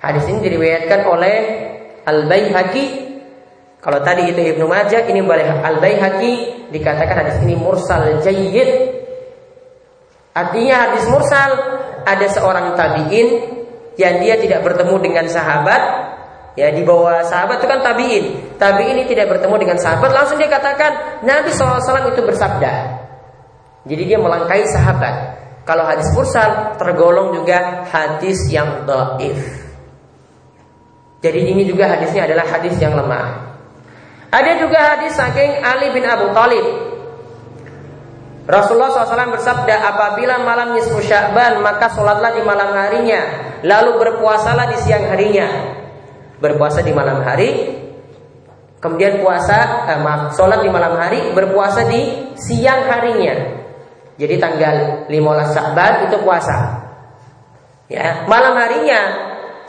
[0.03, 1.37] Hadis ini diriwayatkan oleh
[2.03, 2.85] Al-Baihaqi.
[3.79, 6.33] Kalau tadi itu Ibnu Majah, ini boleh Al-Baihaqi
[6.75, 9.03] dikatakan hadis ini mursal jayyid
[10.33, 11.51] Artinya hadis mursal
[12.09, 13.29] ada seorang tabiin
[14.01, 15.83] yang dia tidak bertemu dengan sahabat
[16.53, 18.25] Ya di bawah sahabat itu kan tabiin.
[18.61, 22.73] Tabiin ini tidak bertemu dengan sahabat, langsung dia katakan Nabi SAW itu bersabda.
[23.89, 25.15] Jadi dia melangkai sahabat.
[25.65, 29.39] Kalau hadis mursal tergolong juga hadis yang doif.
[31.23, 33.55] Jadi ini juga hadisnya adalah hadis yang lemah.
[34.29, 36.67] Ada juga hadis saking Ali bin Abu Thalib.
[38.43, 43.23] Rasulullah SAW bersabda, apabila malam nisfu Sya'ban maka sholatlah di malam harinya,
[43.63, 45.79] lalu berpuasalah di siang harinya.
[46.43, 47.71] Berpuasa di malam hari,
[48.83, 53.63] kemudian puasa, eh, maaf, sholat di malam hari, berpuasa di siang harinya.
[54.19, 56.83] Jadi tanggal 15 Sya'ban itu puasa.
[57.87, 59.01] Ya, malam harinya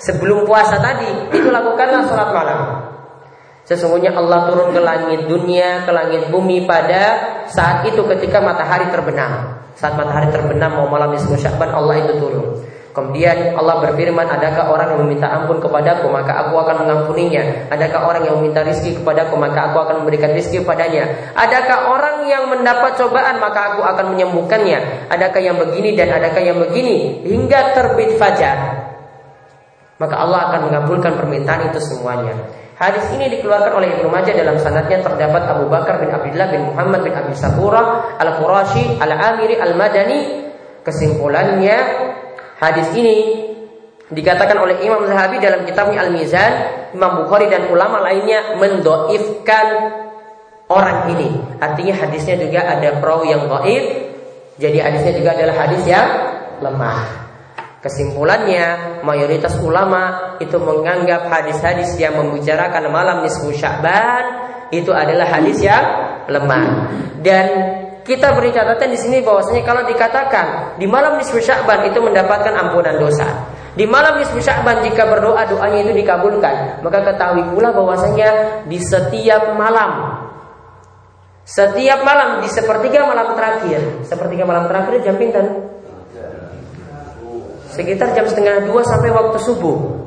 [0.01, 2.59] sebelum puasa tadi itu lakukanlah sholat malam.
[3.63, 7.03] Sesungguhnya Allah turun ke langit dunia, ke langit bumi pada
[7.47, 9.55] saat itu ketika matahari terbenam.
[9.79, 12.59] Saat matahari terbenam mau malam nisfu Sya'ban Allah itu turun.
[12.93, 17.65] Kemudian Allah berfirman, adakah orang yang meminta ampun kepadaku, maka aku akan mengampuninya.
[17.73, 21.33] Adakah orang yang meminta rizki kepadaku, maka aku akan memberikan rizki kepadanya.
[21.33, 25.09] Adakah orang yang mendapat cobaan, maka aku akan menyembuhkannya.
[25.09, 28.57] Adakah yang begini dan adakah yang begini, hingga terbit fajar.
[29.97, 32.45] Maka Allah akan mengabulkan permintaan itu semuanya.
[32.77, 37.01] Hadis ini dikeluarkan oleh Ibnu Majah dalam sanadnya terdapat Abu Bakar bin Abdullah bin Muhammad
[37.05, 40.45] bin Abi Sabura Al-Qurashi Al-Amiri Al-Madani.
[40.83, 41.77] Kesimpulannya
[42.63, 43.43] Hadis ini
[44.07, 46.51] dikatakan oleh Imam Zahabi dalam kitabnya Al-Mizan,
[46.95, 49.67] Imam Bukhari dan ulama lainnya mendoifkan
[50.71, 51.43] orang ini.
[51.59, 53.83] Artinya hadisnya juga ada perawi yang doif,
[54.55, 56.07] jadi hadisnya juga adalah hadis yang
[56.63, 57.03] lemah.
[57.83, 64.23] Kesimpulannya, mayoritas ulama itu menganggap hadis-hadis yang membicarakan malam nisfu Sya'ban
[64.71, 65.83] itu adalah hadis yang
[66.31, 66.87] lemah.
[67.19, 67.47] Dan
[68.03, 72.99] kita beri catatan di sini bahwasanya kalau dikatakan di malam nisfu Sya'ban itu mendapatkan ampunan
[72.99, 73.47] dosa.
[73.73, 79.55] Di malam nisfu Sya'ban jika berdoa doanya itu dikabulkan, maka ketahui pula bahwasanya di setiap
[79.55, 80.21] malam
[81.43, 85.43] setiap malam di sepertiga malam terakhir, sepertiga malam terakhir jam pintar
[87.67, 90.02] sekitar jam setengah dua sampai waktu subuh.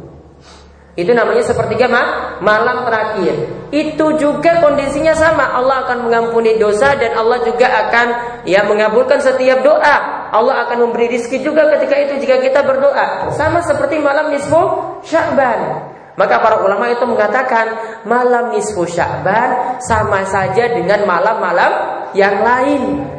[0.96, 2.02] Itu namanya sepertiga ma
[2.40, 3.68] malam terakhir.
[3.68, 5.52] Itu juga kondisinya sama.
[5.52, 8.06] Allah akan mengampuni dosa dan Allah juga akan
[8.48, 9.96] ya mengabulkan setiap doa.
[10.32, 13.28] Allah akan memberi rizki juga ketika itu jika kita berdoa.
[13.36, 14.56] Sama seperti malam nisfu
[15.04, 15.92] Sya'ban.
[16.16, 17.76] Maka para ulama itu mengatakan
[18.08, 21.72] malam nisfu Sya'ban sama saja dengan malam-malam
[22.16, 23.15] yang lain.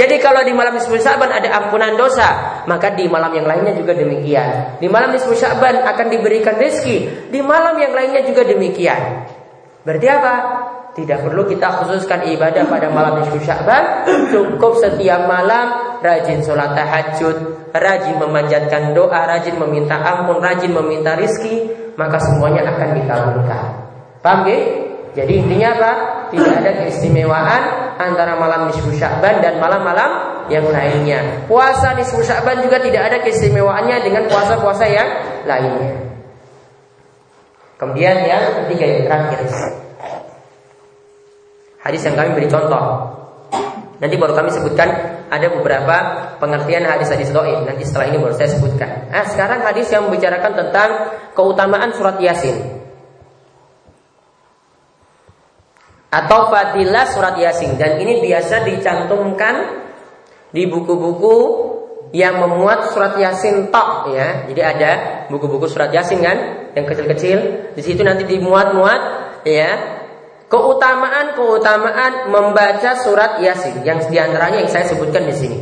[0.00, 3.92] Jadi kalau di malam nisfu Sya'ban ada ampunan dosa, maka di malam yang lainnya juga
[3.92, 4.80] demikian.
[4.80, 9.28] Di malam nisfu Sya'ban akan diberikan rezeki, di malam yang lainnya juga demikian.
[9.84, 10.34] Berarti apa?
[10.96, 17.68] Tidak perlu kita khususkan ibadah pada malam nisfu Sya'ban, cukup setiap malam rajin sholat tahajud,
[17.76, 21.68] rajin memanjatkan doa, rajin meminta ampun, rajin meminta rizki,
[22.00, 23.64] maka semuanya akan dikabulkan.
[24.24, 24.58] Paham ya?
[25.12, 25.92] Jadi intinya apa?
[26.30, 27.62] Tidak ada keistimewaan
[27.98, 30.10] antara malam nisfu Sya'ban dan malam-malam
[30.48, 31.44] yang lainnya.
[31.50, 35.08] Puasa nisfu Sya'ban juga tidak ada keistimewaannya dengan puasa-puasa yang
[35.44, 36.10] lainnya.
[37.76, 39.40] Kemudian yang ketiga yang terakhir.
[41.80, 42.84] Hadis yang kami beri contoh.
[44.00, 44.88] Nanti baru kami sebutkan
[45.28, 45.96] ada beberapa
[46.40, 47.64] pengertian hadis-hadis doa.
[47.64, 49.12] Nanti setelah ini baru saya sebutkan.
[49.12, 50.90] Nah, sekarang hadis yang membicarakan tentang
[51.32, 52.79] keutamaan surat Yasin.
[56.10, 57.78] Atau fadilah surat yasin.
[57.78, 59.54] Dan ini biasa dicantumkan
[60.50, 61.36] di buku-buku
[62.10, 64.50] yang memuat surat yasin tok ya.
[64.50, 64.90] Jadi ada
[65.30, 66.38] buku-buku surat yasin kan
[66.74, 67.38] yang kecil-kecil.
[67.78, 69.00] Di situ nanti dimuat-muat
[69.46, 69.70] ya.
[70.50, 75.58] Keutamaan keutamaan membaca surat yasin yang di antaranya yang saya sebutkan di sini.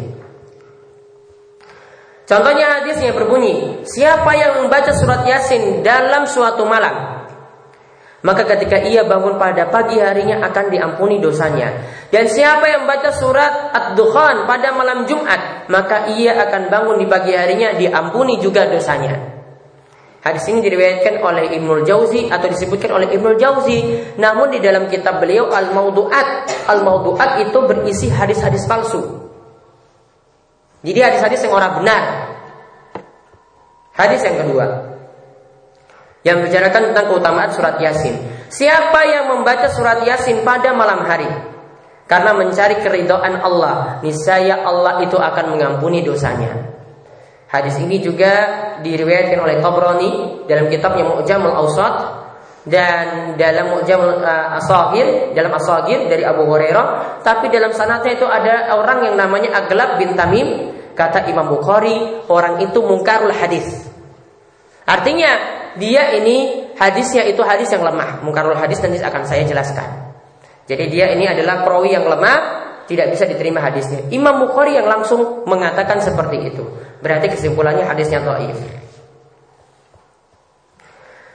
[2.24, 7.17] Contohnya hadisnya berbunyi siapa yang membaca surat yasin dalam suatu malam
[8.18, 11.70] maka ketika ia bangun pada pagi harinya akan diampuni dosanya.
[12.10, 17.30] Dan siapa yang baca surat Ad-Dukhan pada malam Jumat, maka ia akan bangun di pagi
[17.36, 19.38] harinya diampuni juga dosanya.
[20.18, 23.78] Hadis ini diriwayatkan oleh Ibnu Jauzi atau disebutkan oleh Ibnu Jauzi,
[24.18, 28.98] namun di dalam kitab beliau Al-Maudu'at, Al-Maudu'at itu berisi hadis-hadis palsu.
[30.82, 32.02] Jadi hadis-hadis yang orang benar.
[33.94, 34.87] Hadis yang kedua,
[36.28, 38.20] yang membicarakan tentang keutamaan surat Yasin.
[38.52, 41.28] Siapa yang membaca surat Yasin pada malam hari
[42.04, 46.76] karena mencari keridhaan Allah, niscaya Allah itu akan mengampuni dosanya.
[47.48, 48.32] Hadis ini juga
[48.84, 50.10] diriwayatkan oleh Tabrani
[50.44, 51.96] dalam kitabnya Mu'jamul Awsat
[52.68, 54.60] dan dalam Mu'jamul uh,
[55.32, 60.12] dalam Asagir dari Abu Hurairah, tapi dalam sanatnya itu ada orang yang namanya Aglab bin
[60.12, 63.88] Tamim, kata Imam Bukhari, orang itu mungkarul hadis.
[64.84, 68.20] Artinya dia ini hadisnya itu hadis yang lemah.
[68.26, 70.12] Mungkarul hadis nanti akan saya jelaskan.
[70.68, 72.38] Jadi dia ini adalah perawi yang lemah,
[72.84, 74.04] tidak bisa diterima hadisnya.
[74.12, 76.64] Imam Bukhari yang langsung mengatakan seperti itu.
[77.00, 78.58] Berarti kesimpulannya hadisnya dhaif.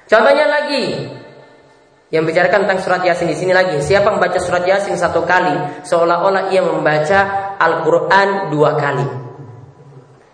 [0.05, 1.09] Contohnya lagi,
[2.13, 3.81] yang bicarakan tentang surat Yasin di sini lagi.
[3.81, 7.19] Siapa membaca surat Yasin satu kali, seolah-olah ia membaca
[7.57, 9.07] Al-Quran dua kali.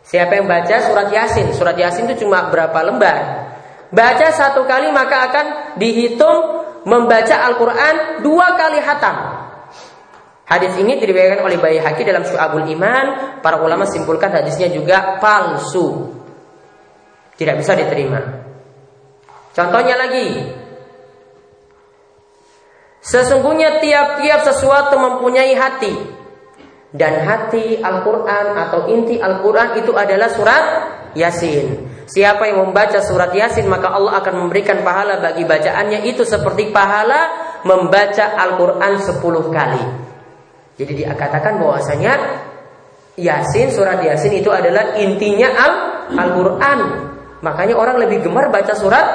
[0.03, 1.55] Siapa yang baca surat Yasin?
[1.55, 3.48] Surat Yasin itu cuma berapa lembar?
[3.89, 5.45] Baca satu kali maka akan
[5.81, 6.37] dihitung
[6.85, 9.17] membaca Al-Quran dua kali hatam.
[10.45, 13.37] Hadis ini diriwayatkan oleh Bayi Haki dalam Syu'abul Iman.
[13.41, 16.09] Para ulama simpulkan hadisnya juga palsu.
[17.37, 18.21] Tidak bisa diterima.
[19.53, 20.57] Contohnya lagi,
[22.99, 25.95] Sesungguhnya tiap-tiap sesuatu mempunyai hati
[26.91, 30.63] Dan hati Al-Quran atau inti Al-Quran itu adalah surat
[31.15, 36.09] Yasin Siapa yang membaca surat Yasin maka Allah akan memberikan pahala bagi bacaannya.
[36.09, 37.29] Itu seperti pahala
[37.61, 39.21] membaca Al-Quran 10
[39.53, 39.83] kali.
[40.81, 42.13] Jadi dikatakan bahwasanya
[43.13, 45.53] Yasin, surat Yasin itu adalah intinya
[46.17, 46.79] Al-Quran.
[47.45, 49.05] Makanya orang lebih gemar baca surat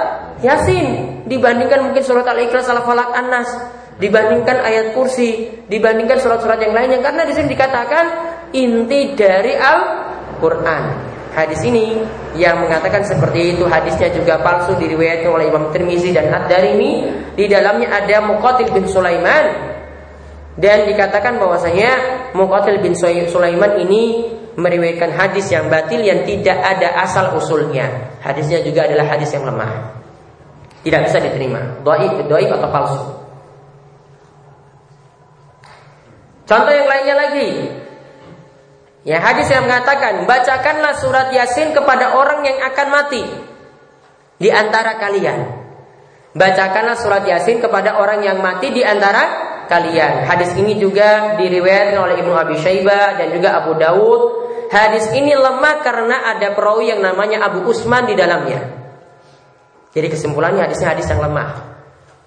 [0.44, 3.50] Yasin dibandingkan mungkin surat Al-Ikhlas, Al-Falaq, An-Nas,
[3.98, 7.02] dibandingkan ayat kursi, dibandingkan surat-surat yang lainnya.
[7.02, 8.04] Karena di sini dikatakan
[8.54, 11.13] inti dari Al-Qur'an.
[11.34, 11.98] Hadis ini
[12.38, 17.10] yang mengatakan seperti itu hadisnya juga palsu diriwayatkan oleh Imam Tirmizi dan Ad-Darimi.
[17.34, 19.74] Di dalamnya ada Muqatil bin Sulaiman
[20.54, 21.90] dan dikatakan bahwasanya
[22.38, 22.94] Muqatil bin
[23.26, 28.14] Sulaiman ini meriwayatkan hadis yang batil yang tidak ada asal usulnya.
[28.22, 29.90] Hadisnya juga adalah hadis yang lemah.
[30.86, 31.82] Tidak bisa diterima.
[31.82, 33.02] Doib, doib atau palsu.
[36.46, 37.48] Contoh yang lainnya lagi.
[39.04, 43.22] Ya hadis yang mengatakan bacakanlah surat Yasin kepada orang yang akan mati
[44.40, 45.44] di antara kalian.
[46.32, 50.24] Bacakanlah surat Yasin kepada orang yang mati di antara kalian.
[50.24, 54.22] Hadis ini juga diriwayatkan oleh Ibnu Abi Syaibah dan juga Abu Dawud.
[54.72, 58.72] Hadis ini lemah karena ada perawi yang namanya Abu Usman di dalamnya.
[59.94, 61.76] Jadi kesimpulannya hadisnya hadis yang lemah.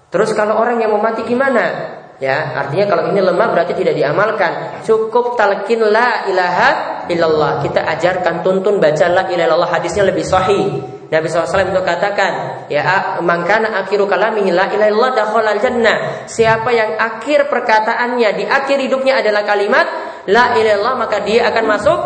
[0.08, 1.98] Terus kalau orang yang mau mati gimana?
[2.18, 4.82] Ya, artinya kalau ini lemah berarti tidak diamalkan.
[4.82, 6.70] Cukup talqin la ilaha
[7.06, 7.62] illallah.
[7.62, 10.82] Kita ajarkan tuntun baca la ilaha illallah hadisnya lebih sahih.
[11.08, 15.96] Nabi SAW itu katakan, ya mangkana akhiru kalamihi la ilaha illallah jannah.
[16.26, 19.86] Siapa yang akhir perkataannya di akhir hidupnya adalah kalimat
[20.26, 21.98] la ilaha illallah maka dia akan masuk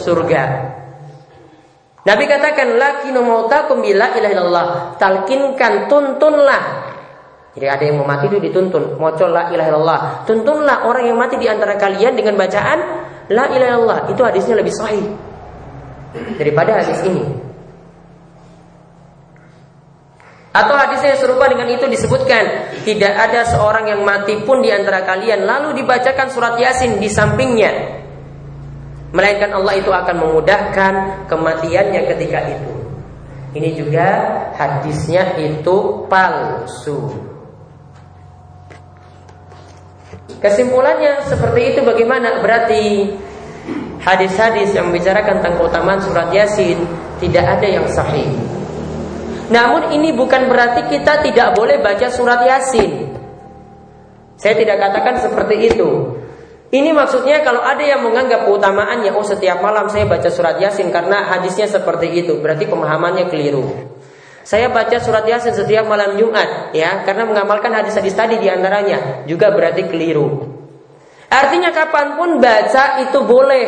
[0.00, 0.44] surga.
[2.08, 4.68] Nabi katakan lakinu mautakum bila ilaha illallah.
[4.96, 6.87] Talkinkan tuntunlah.
[7.56, 9.00] Jadi ada yang mau mati itu dituntun.
[9.00, 10.00] Mocol la ilaha illallah.
[10.28, 12.78] Tuntunlah orang yang mati di antara kalian dengan bacaan
[13.32, 14.00] la ilaha illallah.
[14.12, 15.04] Itu hadisnya lebih sahih
[16.36, 17.24] daripada hadis ini.
[20.48, 25.04] Atau hadis yang serupa dengan itu disebutkan Tidak ada seorang yang mati pun di antara
[25.04, 27.98] kalian Lalu dibacakan surat yasin di sampingnya
[29.08, 30.92] Melainkan Allah itu akan memudahkan
[31.32, 32.72] kematiannya ketika itu.
[33.56, 34.08] Ini juga
[34.52, 37.08] hadisnya itu palsu.
[40.38, 42.38] Kesimpulannya seperti itu bagaimana?
[42.38, 43.10] Berarti
[44.02, 46.78] hadis-hadis yang membicarakan tentang keutamaan surat Yasin
[47.18, 48.30] tidak ada yang sahih.
[49.50, 53.10] Namun ini bukan berarti kita tidak boleh baca surat Yasin.
[54.38, 56.14] Saya tidak katakan seperti itu.
[56.68, 61.24] Ini maksudnya kalau ada yang menganggap keutamaannya oh setiap malam saya baca surat Yasin karena
[61.24, 63.97] hadisnya seperti itu, berarti pemahamannya keliru.
[64.48, 69.52] Saya baca surat Yasin setiap malam Jumat ya, karena mengamalkan hadis-hadis tadi di antaranya juga
[69.52, 70.56] berarti keliru.
[71.28, 73.66] Artinya kapan pun baca itu boleh,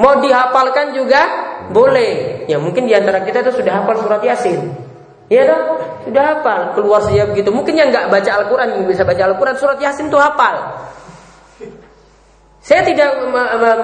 [0.00, 1.20] mau dihafalkan juga
[1.68, 2.48] boleh.
[2.48, 4.72] Ya mungkin di antara kita itu sudah hafal surat Yasin,
[5.28, 7.52] ya dong, sudah hafal keluar saja begitu.
[7.52, 10.80] Mungkin yang nggak baca Al-Quran yang bisa baca Al-Quran surat Yasin itu hafal.
[12.64, 13.20] Saya tidak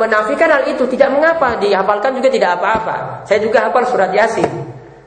[0.01, 3.29] menafikan hal itu, tidak mengapa dihafalkan juga tidak apa-apa.
[3.29, 4.66] Saya juga hafal surat Yasin.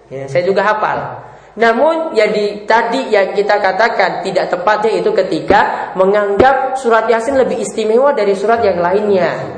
[0.10, 1.30] Ya, saya juga hafal.
[1.60, 8.13] Namun jadi tadi yang kita katakan tidak tepatnya itu ketika menganggap surat Yasin lebih istimewa
[8.13, 9.58] dari surat yang lainnya.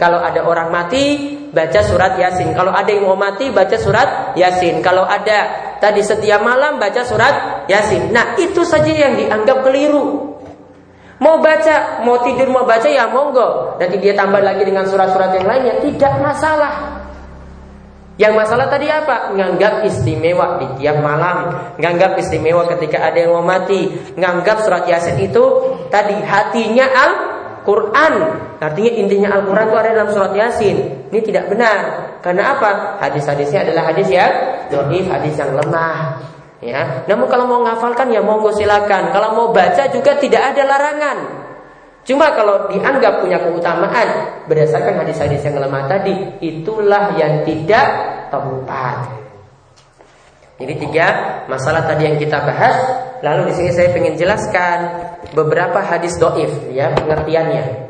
[0.00, 2.56] Kalau ada orang mati, baca surat Yasin.
[2.56, 4.80] Kalau ada yang mau mati, baca surat Yasin.
[4.80, 8.08] Kalau ada tadi setiap malam baca surat Yasin.
[8.08, 10.32] Nah, itu saja yang dianggap keliru.
[11.20, 13.76] Mau baca, mau tidur, mau baca ya monggo.
[13.76, 16.99] Nanti dia tambah lagi dengan surat-surat yang lainnya, tidak masalah.
[18.20, 19.32] Yang masalah tadi apa?
[19.32, 25.16] Nganggap istimewa di tiap malam, nganggap istimewa ketika ada yang mau mati, nganggap surat Yasin
[25.24, 25.40] itu
[25.88, 27.12] tadi hatinya Al
[27.64, 28.14] Quran.
[28.60, 31.08] Artinya intinya Al-Quran itu ada dalam surat Yasin.
[31.08, 31.80] Ini tidak benar.
[32.20, 33.00] Karena apa?
[33.00, 34.32] Hadis-hadisnya adalah hadis yang
[34.68, 36.20] doif, hadis yang lemah.
[36.60, 39.16] Ya, namun kalau mau ngafalkan ya monggo silakan.
[39.16, 41.39] Kalau mau baca juga tidak ada larangan.
[42.04, 47.86] Cuma kalau dianggap punya keutamaan berdasarkan hadis-hadis yang lemah tadi, itulah yang tidak
[48.32, 49.20] tepat.
[50.60, 51.06] Jadi tiga
[51.48, 52.76] masalah tadi yang kita bahas.
[53.20, 54.78] Lalu di sini saya ingin jelaskan
[55.36, 57.88] beberapa hadis doif, ya pengertiannya.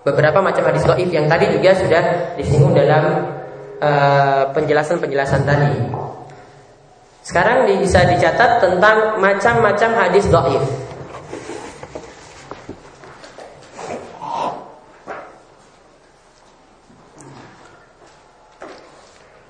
[0.00, 2.02] Beberapa macam hadis doif yang tadi juga sudah
[2.40, 3.28] disinggung dalam
[3.80, 5.72] uh, penjelasan-penjelasan tadi.
[7.20, 10.89] Sekarang bisa dicatat tentang macam-macam hadis doif.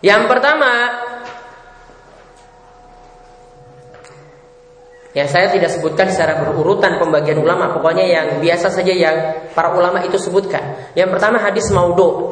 [0.01, 0.73] Yang pertama
[5.11, 7.75] Ya saya tidak sebutkan secara berurutan pembagian ulama.
[7.75, 10.95] Pokoknya yang biasa saja yang para ulama itu sebutkan.
[10.95, 12.31] Yang pertama hadis maudhu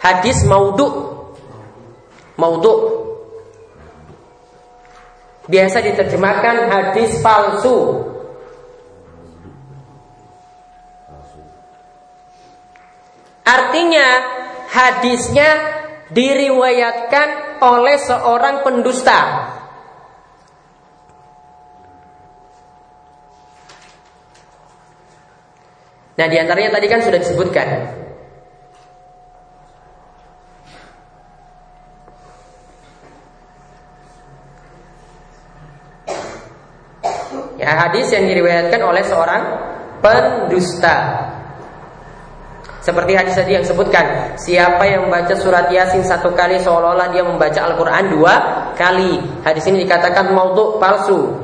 [0.00, 0.88] Hadis maudhu
[2.40, 2.72] Maudhu
[5.48, 8.04] Biasa diterjemahkan hadis palsu.
[13.48, 14.37] Artinya
[14.68, 15.50] hadisnya
[16.12, 19.20] diriwayatkan oleh seorang pendusta.
[26.18, 27.66] Nah, di antaranya tadi kan sudah disebutkan.
[37.58, 39.42] Ya, hadis yang diriwayatkan oleh seorang
[40.02, 41.37] pendusta.
[42.88, 47.60] Seperti hadis tadi yang sebutkan, siapa yang membaca surat Yasin satu kali seolah-olah dia membaca
[47.68, 48.34] Al-Quran dua
[48.80, 49.20] kali.
[49.44, 51.36] Hadis ini dikatakan maudhu palsu.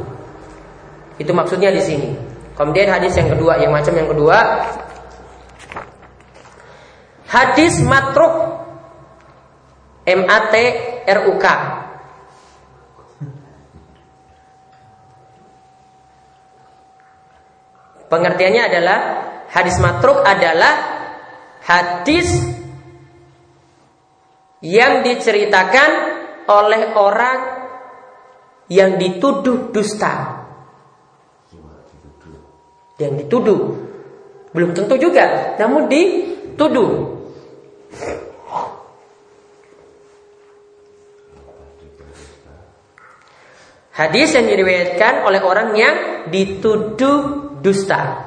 [1.20, 2.16] Itu maksudnya di sini.
[2.56, 4.40] Kemudian hadis yang kedua, yang macam yang kedua,
[7.28, 8.64] hadis matruk
[10.08, 10.54] M A T
[11.04, 11.46] R U K.
[18.08, 18.98] Pengertiannya adalah
[19.52, 21.03] hadis matruk adalah
[21.64, 22.28] hadis
[24.60, 25.90] yang diceritakan
[26.44, 27.38] oleh orang
[28.68, 30.44] yang dituduh dusta.
[33.00, 33.60] Yang dituduh
[34.54, 37.12] belum tentu juga, namun dituduh.
[43.94, 45.96] Hadis yang diriwayatkan oleh orang yang
[46.26, 48.26] dituduh dusta.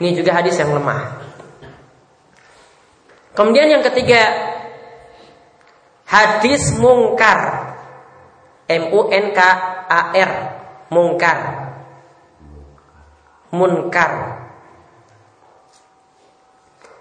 [0.00, 1.19] Ini juga hadis yang lemah.
[3.34, 4.22] Kemudian yang ketiga
[6.06, 7.70] hadis mungkar.
[8.70, 9.38] M U N K
[9.90, 10.32] A R
[10.94, 11.38] mungkar.
[13.50, 14.12] Munkar.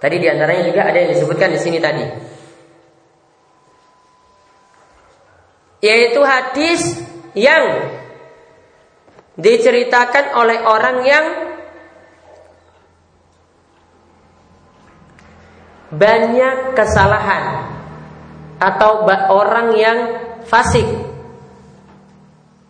[0.02, 2.06] Tadi di antaranya juga ada yang disebutkan di sini tadi.
[5.86, 6.82] Yaitu hadis
[7.38, 7.94] yang
[9.40, 11.26] diceritakan oleh orang yang
[15.94, 17.66] banyak kesalahan.
[18.60, 19.98] Atau orang yang
[20.46, 20.86] fasik.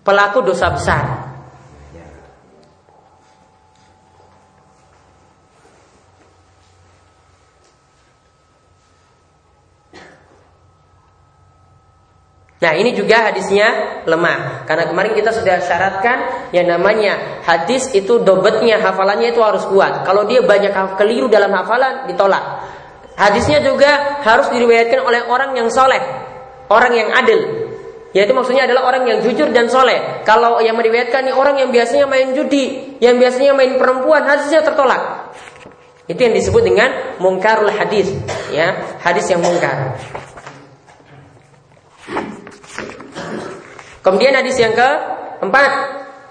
[0.05, 1.29] Pelaku dosa besar.
[12.59, 14.67] Nah ini juga hadisnya lemah.
[14.67, 17.13] Karena kemarin kita sudah syaratkan Yang namanya
[17.47, 20.03] hadis itu dobetnya Hafalannya itu harus kuat.
[20.03, 22.67] Kalau dia banyak keliru dalam hafalan ditolak
[23.19, 25.99] Hadisnya juga harus diriwayatkan oleh orang yang soleh,
[26.71, 27.67] orang yang adil.
[28.15, 30.23] Yaitu maksudnya adalah orang yang jujur dan soleh.
[30.23, 35.35] Kalau yang meriwayatkan ini orang yang biasanya main judi, yang biasanya main perempuan, hadisnya tertolak.
[36.07, 38.07] Itu yang disebut dengan mungkarul hadis,
[38.55, 39.99] ya hadis yang mungkar.
[43.99, 45.71] Kemudian hadis yang keempat,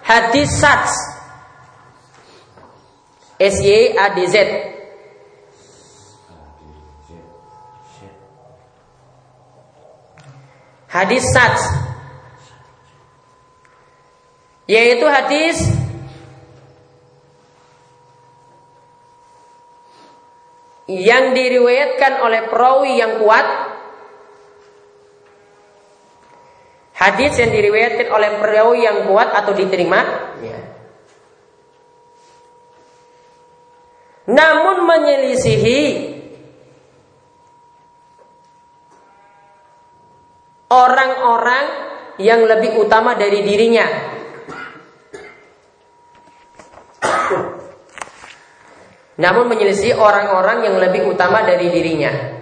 [0.09, 1.21] hadis sats.
[3.39, 4.35] S Y A D Z
[10.89, 11.63] hadis sats
[14.69, 15.57] yaitu hadis
[20.89, 23.45] yang diriwayatkan oleh perawi yang kuat.
[26.97, 30.01] Hadis yang diriwayatkan oleh perawi yang kuat atau diterima.
[30.41, 30.69] Ya.
[34.29, 36.08] namun menyelisihi
[42.19, 43.87] yang lebih utama dari dirinya.
[49.19, 52.39] Namun menyelisih orang-orang yang lebih utama dari dirinya.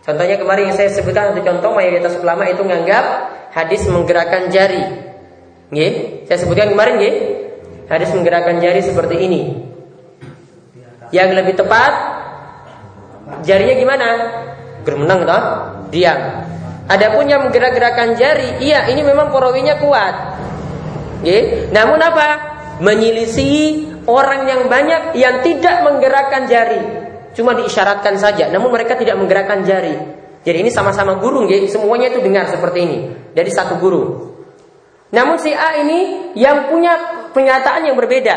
[0.00, 3.04] Contohnya kemarin yang saya sebutkan satu contoh mayoritas ulama itu menganggap
[3.52, 4.80] hadis menggerakkan jari.
[5.68, 7.14] Nggih, saya sebutkan kemarin nggih.
[7.90, 9.42] Hadis menggerakkan jari seperti ini.
[11.10, 11.92] Yang lebih tepat
[13.44, 14.08] jarinya gimana?
[14.86, 15.42] Germenang toh?
[15.90, 16.18] Diam.
[16.86, 20.14] Adapun yang menggerak-gerakkan jari, iya ini memang perawinya kuat.
[21.26, 21.66] Ye.
[21.74, 22.28] Namun apa?
[22.78, 26.78] Menyelisihi orang yang banyak yang tidak menggerakkan jari.
[27.34, 29.98] Cuma diisyaratkan saja, namun mereka tidak menggerakkan jari.
[30.46, 31.58] Jadi ini sama-sama guru, ya.
[31.66, 32.98] semuanya itu dengar seperti ini
[33.34, 34.30] dari satu guru.
[35.10, 36.94] Namun si A ini yang punya
[37.34, 38.36] pernyataan yang berbeda.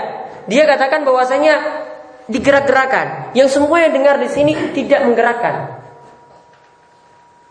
[0.49, 1.85] Dia katakan bahwasanya
[2.25, 3.37] digerak-gerakan.
[3.37, 5.78] Yang semua yang dengar di sini tidak menggerakkan.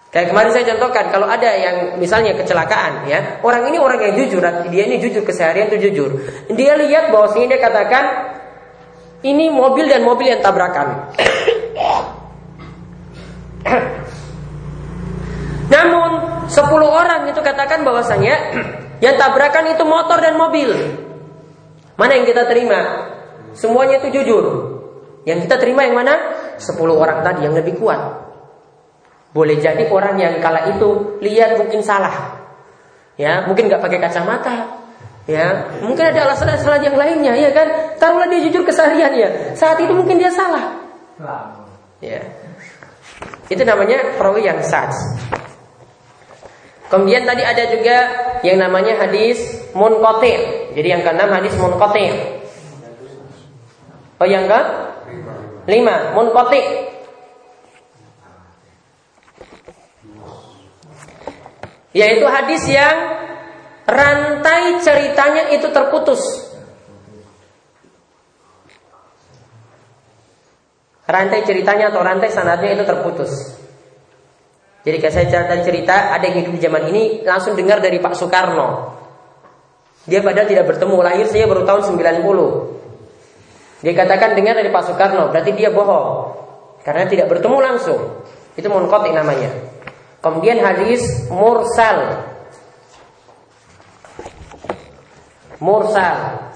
[0.09, 4.40] Kayak kemarin saya contohkan, kalau ada yang misalnya kecelakaan, ya orang ini orang yang jujur,
[4.72, 6.16] dia ini jujur keseharian itu jujur.
[6.48, 8.32] Dia lihat bahwa sini dia katakan
[9.20, 11.12] ini mobil dan mobil yang tabrakan.
[15.74, 16.11] Namun
[16.48, 16.56] 10
[16.88, 18.34] orang itu katakan bahwasanya
[19.04, 20.72] yang tabrakan itu motor dan mobil.
[22.00, 23.12] Mana yang kita terima?
[23.52, 24.44] Semuanya itu jujur.
[25.28, 26.16] Yang kita terima yang mana?
[26.56, 28.28] 10 orang tadi yang lebih kuat.
[29.33, 32.41] Boleh jadi orang yang kala itu lihat mungkin salah.
[33.18, 34.79] Ya, mungkin nggak pakai kacamata.
[35.29, 37.68] Ya, mungkin ada alasan-alasan yang lainnya, ya kan?
[38.01, 39.53] Taruhlah dia jujur kesehariannya.
[39.53, 40.81] Saat itu mungkin dia salah.
[42.01, 42.24] Ya.
[43.53, 44.89] Itu namanya perawi yang sah.
[46.89, 47.97] Kemudian tadi ada juga
[48.41, 49.37] yang namanya hadis
[49.76, 50.33] munqati.
[50.72, 52.07] Jadi yang keenam hadis munqati.
[54.16, 54.61] Oh yang ke?
[55.68, 56.61] Lima, munqati.
[61.99, 62.94] Yaitu hadis yang
[63.90, 66.22] rantai ceritanya itu terputus.
[71.09, 73.32] Rantai ceritanya atau rantai sanadnya itu terputus.
[74.86, 78.14] Jadi kayak saya cerita cerita ada yang hidup di zaman ini langsung dengar dari Pak
[78.14, 78.94] Soekarno.
[80.07, 83.84] Dia padahal tidak bertemu, lahir saya baru tahun 90.
[83.84, 86.38] Dia katakan dengar dari Pak Soekarno, berarti dia bohong.
[86.86, 88.22] Karena tidak bertemu langsung.
[88.55, 89.68] Itu munqati namanya.
[90.19, 92.27] Kemudian hadis mursal.
[95.62, 96.51] Mursal.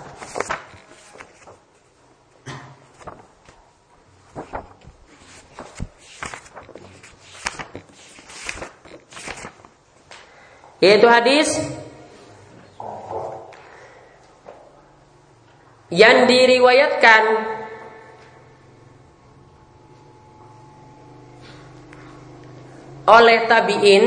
[10.83, 11.49] Yaitu hadis
[15.95, 17.23] yang diriwayatkan
[23.07, 24.05] oleh tabi'in.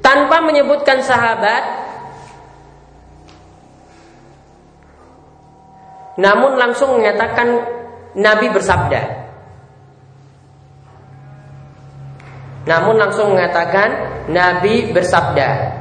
[0.00, 1.64] Tanpa menyebutkan sahabat.
[6.20, 7.48] Namun langsung menyatakan
[8.18, 9.02] Nabi bersabda.
[12.68, 13.88] Namun langsung mengatakan
[14.28, 15.79] Nabi bersabda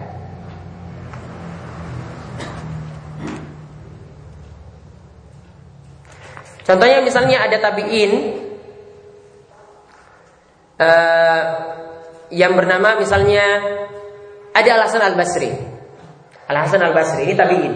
[6.70, 8.12] Contohnya misalnya ada tabiin
[10.78, 11.44] uh,
[12.30, 13.42] yang bernama misalnya
[14.54, 15.50] ada Al Hasan Al Basri.
[16.46, 17.74] Al Hasan Al Basri ini tabiin.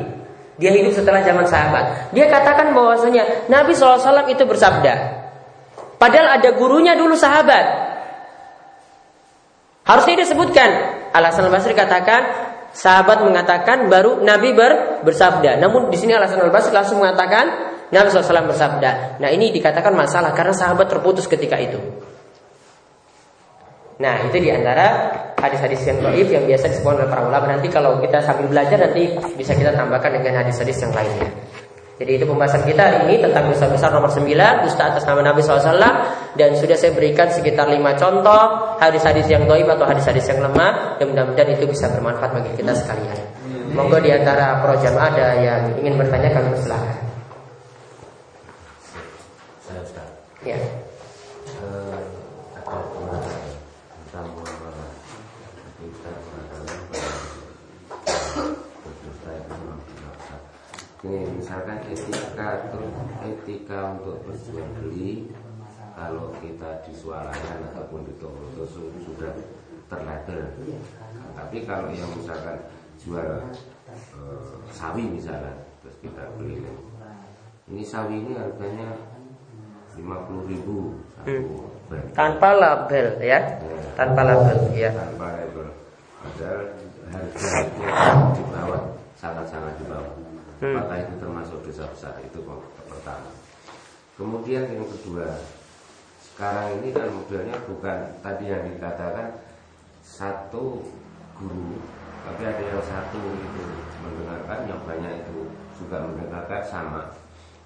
[0.61, 2.13] Dia hidup setelah zaman sahabat.
[2.13, 5.25] Dia katakan bahwasanya Nabi SAW itu bersabda.
[5.97, 7.65] Padahal ada gurunya dulu sahabat.
[9.89, 10.69] Harusnya disebutkan.
[11.17, 12.21] Al Hasan Al Basri katakan
[12.77, 15.57] sahabat mengatakan baru Nabi ber, bersabda.
[15.57, 19.19] Namun di sini Al Hasan Al Basri langsung mengatakan Nabi SAW bersabda.
[19.19, 21.81] Nah ini dikatakan masalah karena sahabat terputus ketika itu.
[23.99, 27.45] Nah itu di antara hadis-hadis yang baik yang biasa disebut oleh para ulama.
[27.51, 31.29] Nanti kalau kita sambil belajar nanti bisa kita tambahkan dengan hadis-hadis yang lainnya.
[31.93, 34.25] Jadi itu pembahasan kita hari ini tentang dosa besar nomor 9
[34.65, 35.77] Dusta atas nama Nabi SAW
[36.33, 38.41] Dan sudah saya berikan sekitar 5 contoh
[38.81, 43.17] Hadis-hadis yang doib atau hadis-hadis yang lemah Dan mudah-mudahan itu bisa bermanfaat bagi kita sekalian
[43.77, 47.02] Monggo di antara pro jamaah ada yang ingin bertanya kami persilahkan
[50.43, 50.59] Ya.
[61.03, 62.83] Ini misalkan etika atau
[63.23, 65.31] etika untuk berjual beli
[65.95, 68.67] kalau kita di sualayan ataupun di toko itu
[68.99, 69.31] sudah
[69.87, 70.43] terlabel.
[71.39, 72.67] Tapi kalau yang misalkan
[72.99, 73.47] jual
[73.95, 74.19] e,
[74.75, 76.67] sawi misalnya terus kita beli
[77.71, 79.12] ini sawi ini harganya
[79.93, 80.97] 50 ribu
[81.29, 82.13] hmm.
[82.17, 83.89] tanpa label ya, ya.
[83.93, 84.89] tanpa label ya.
[84.89, 85.67] Tanpa label.
[86.23, 86.61] Padahal
[87.13, 87.49] harga
[88.33, 88.81] di bawah
[89.19, 90.13] sangat-sangat di bawah.
[90.63, 90.79] Hmm.
[90.79, 92.39] maka itu termasuk dosa besar itu
[92.87, 93.27] pertama.
[94.15, 95.27] Kemudian yang kedua
[96.23, 99.43] sekarang ini kan modelnya bukan tadi yang dikatakan
[99.99, 100.87] satu
[101.35, 101.83] guru
[102.23, 103.63] tapi ada yang satu itu
[103.99, 107.11] mendengarkan yang banyak itu juga mendengarkan sama.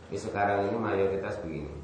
[0.09, 1.76] Ini sekarang ini mayoritas begini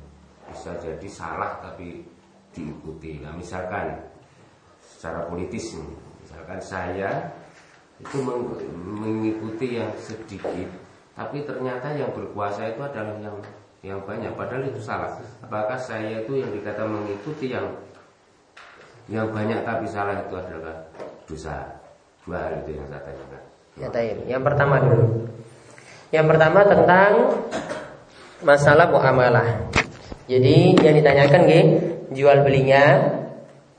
[0.54, 2.06] bisa jadi salah tapi
[2.54, 3.20] diikuti.
[3.26, 3.97] Nah, misalkan
[4.80, 5.74] secara politis
[6.22, 7.34] misalkan saya
[7.97, 8.22] itu
[8.78, 10.70] mengikuti yang sedikit
[11.14, 13.38] tapi ternyata yang berkuasa itu adalah yang
[13.86, 14.34] yang banyak.
[14.34, 15.14] Padahal itu salah.
[15.45, 17.70] Apakah saya itu yang dikata mengikuti yang
[19.12, 20.89] yang banyak tapi salah itu adalah
[21.30, 21.58] dosa?
[22.24, 23.41] Dua hal itu yang saya tanyakan.
[23.78, 24.18] Ya taib.
[24.26, 25.06] Yang pertama dulu.
[26.10, 27.12] Yang pertama tentang
[28.41, 29.47] masalah muamalah
[30.24, 31.65] jadi yang ditanyakan gih,
[32.15, 33.11] jual belinya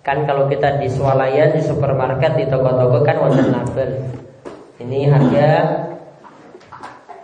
[0.05, 3.90] kan kalau kita di swalayan di supermarket di toko-toko kan wonten label.
[4.84, 5.49] Ini harga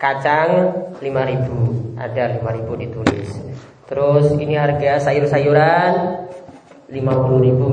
[0.00, 0.50] kacang
[0.96, 3.28] 5000 ada 5000 ditulis.
[3.84, 5.92] Terus ini harga sayur-sayuran
[6.88, 6.96] 50000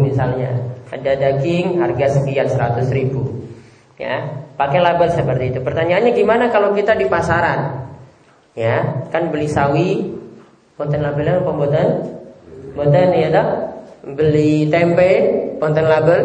[0.03, 0.51] misalnya.
[0.91, 3.37] Ada daging harga sekian 100.000
[3.95, 5.59] ya pakai label seperti itu.
[5.63, 7.87] Pertanyaannya gimana kalau kita di pasaran?
[8.57, 10.16] Ya kan beli sawi
[10.77, 11.87] konten labelnya pembuatan
[12.77, 13.47] buatan ya tak
[14.13, 15.09] beli tempe
[15.57, 16.21] konten label?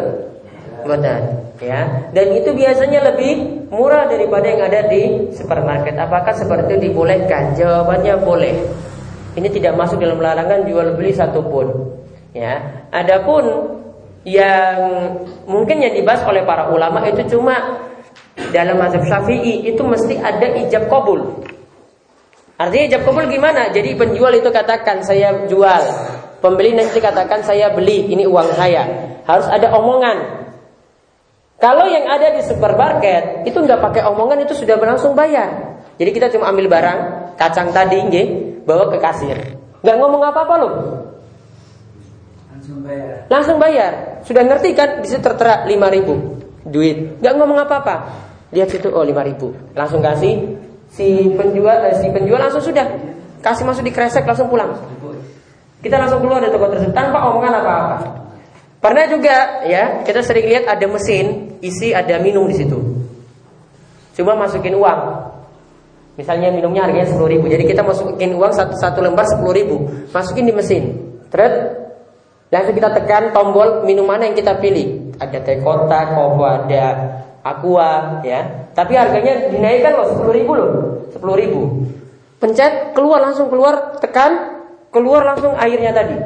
[0.85, 1.21] Buatan
[1.63, 5.97] ya dan itu biasanya lebih murah daripada yang ada di supermarket.
[5.97, 7.57] Apakah seperti itu dibolehkan?
[7.57, 8.55] Jawabannya boleh.
[9.33, 11.71] Ini tidak masuk dalam larangan jual beli satupun
[12.37, 12.85] ya.
[12.93, 13.73] Adapun
[14.23, 14.77] yang
[15.49, 17.79] mungkin yang dibahas oleh para ulama itu cuma
[18.55, 21.43] dalam mazhab syafi'i itu mesti ada ijab kabul
[22.63, 25.83] artinya ijab kabul gimana jadi penjual itu katakan saya jual
[26.39, 28.87] pembeli nanti katakan saya beli ini uang saya
[29.27, 30.43] harus ada omongan
[31.63, 35.79] kalau yang ada di supermarket itu nggak pakai omongan itu sudah berlangsung bayar.
[35.95, 36.99] Jadi kita cuma ambil barang
[37.39, 38.23] kacang tadi, nge,
[38.67, 39.55] bawa ke kasir.
[39.79, 40.73] Nggak ngomong apa-apa loh.
[42.51, 43.15] Langsung bayar.
[43.31, 43.91] Langsung bayar.
[44.27, 44.99] Sudah ngerti kan?
[44.99, 47.23] Di situ tertera 5 ribu duit.
[47.23, 47.95] Nggak ngomong apa-apa.
[48.51, 49.55] Lihat situ oh 5 ribu.
[49.71, 50.59] Langsung kasih
[50.93, 52.85] si penjual eh, si penjual langsung sudah
[53.41, 54.71] kasih masuk di kresek langsung pulang.
[55.83, 57.97] Kita langsung keluar dari toko tersebut tanpa omongan apa-apa.
[58.79, 62.79] Pernah juga ya kita sering lihat ada mesin isi ada minum di situ.
[64.15, 65.01] Coba masukin uang.
[66.13, 69.75] Misalnya minumnya harganya sepuluh ribu, jadi kita masukin uang satu satu lembar sepuluh ribu,
[70.13, 70.93] masukin di mesin.
[71.33, 71.73] Terus
[72.53, 75.17] langsung kita tekan tombol minum mana yang kita pilih.
[75.17, 76.85] Ada teh kota, kopo, ada
[77.43, 78.71] aqua, ya.
[78.73, 80.71] Tapi harganya dinaikkan loh sepuluh ribu loh,
[81.11, 81.61] sepuluh ribu.
[82.39, 86.17] Pencet keluar langsung keluar, tekan keluar langsung airnya tadi.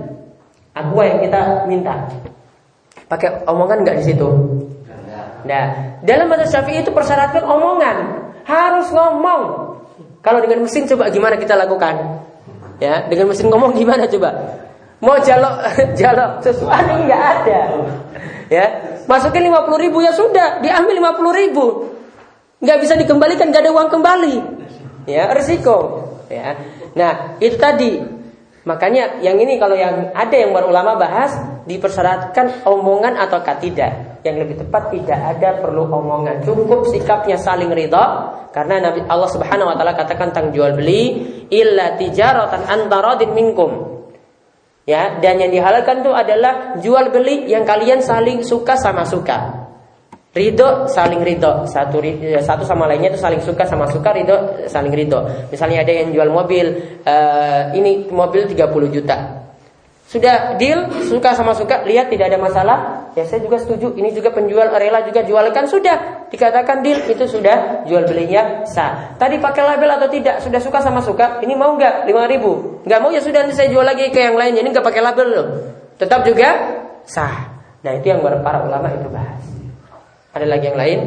[0.77, 2.05] Aqua yang kita minta.
[3.09, 4.27] Pakai omongan nggak di situ?
[5.47, 5.65] Nah,
[6.03, 7.97] dalam bahasa Syafi'i itu persyaratkan omongan,
[8.43, 9.41] harus ngomong.
[10.19, 12.25] Kalau dengan mesin coba gimana kita lakukan?
[12.83, 14.59] Ya, dengan mesin ngomong gimana coba?
[14.99, 15.55] Mau jalok
[15.99, 17.59] jalok sesuatu nggak ada.
[18.49, 18.65] Ya,
[19.07, 21.65] masukin 50 ribu ya sudah, diambil 50 ribu.
[22.61, 24.35] Nggak bisa dikembalikan, nggak ada uang kembali.
[25.07, 26.05] Ya, risiko.
[26.27, 26.59] Ya.
[26.93, 28.17] Nah, itu tadi
[28.67, 34.19] Makanya yang ini kalau yang ada yang ulama bahas dipersyaratkan omongan atau tidak.
[34.27, 36.43] Yang lebih tepat tidak ada perlu omongan.
[36.43, 41.95] Cukup sikapnya saling ridha karena Nabi Allah Subhanahu wa taala katakan tentang jual beli illa
[41.95, 43.96] tijaratan antaradin minkum.
[44.87, 49.67] Ya, dan yang dihalalkan itu adalah jual beli yang kalian saling suka sama suka.
[50.31, 54.95] Ridho saling ridho satu ya, satu sama lainnya itu saling suka sama suka ridho saling
[54.95, 55.49] ridho.
[55.51, 56.71] Misalnya ada yang jual mobil
[57.03, 59.43] uh, ini mobil 30 juta.
[60.07, 64.29] Sudah deal suka sama suka lihat tidak ada masalah ya saya juga setuju ini juga
[64.29, 69.17] penjual rela juga jualkan sudah dikatakan deal itu sudah jual belinya sah.
[69.17, 72.99] Tadi pakai label atau tidak sudah suka sama suka ini mau nggak lima ribu nggak
[73.01, 75.47] mau ya sudah nanti saya jual lagi ke yang lain ini nggak pakai label loh
[75.97, 76.49] tetap juga
[77.09, 77.57] sah.
[77.81, 79.41] Nah itu yang para ulama itu bahas.
[80.37, 80.99] Ada lagi yang lain?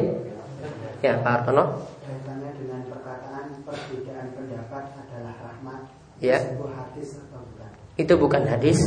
[1.00, 1.86] Ya, Pak Artono.
[2.26, 5.82] Dengan perkataan perbedaan pendapat adalah rahmat.
[6.18, 6.42] Ya.
[6.42, 7.70] Itu hadis atau bukan?
[7.94, 8.78] Itu bukan hadis.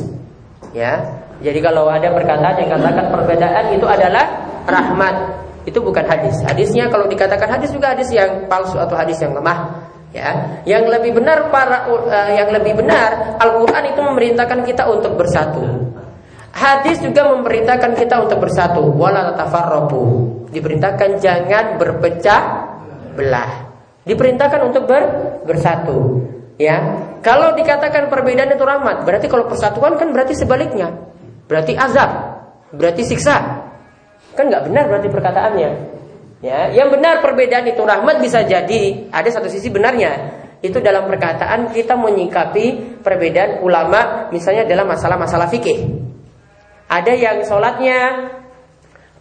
[0.74, 1.22] Ya.
[1.40, 4.26] Jadi kalau ada perkataan yang katakan perbedaan itu adalah
[4.66, 5.16] rahmat,
[5.64, 6.40] itu bukan hadis.
[6.44, 9.90] Hadisnya kalau dikatakan hadis juga hadis yang palsu atau hadis yang lemah.
[10.14, 15.90] Ya, yang lebih benar para uh, yang lebih benar Al-Qur'an itu memerintahkan kita untuk bersatu.
[16.54, 20.06] Hadis juga memerintahkan kita untuk bersatu, wala tatafarraqu.
[20.54, 22.42] Diperintahkan jangan berpecah
[23.18, 23.74] belah.
[24.06, 25.04] Diperintahkan untuk ber,
[25.50, 26.22] bersatu.
[26.62, 27.10] Ya.
[27.24, 30.92] Kalau dikatakan perbedaan itu rahmat, berarti kalau persatuan kan berarti sebaliknya.
[31.48, 32.12] Berarti azab,
[32.76, 33.64] berarti siksa.
[34.36, 35.72] Kan nggak benar berarti perkataannya.
[36.44, 40.44] Ya, yang benar perbedaan itu rahmat bisa jadi ada satu sisi benarnya.
[40.60, 46.04] Itu dalam perkataan kita menyikapi perbedaan ulama misalnya dalam masalah-masalah fikih.
[46.92, 48.28] Ada yang sholatnya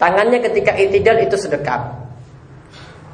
[0.03, 2.03] tangannya ketika itidal itu sedekap.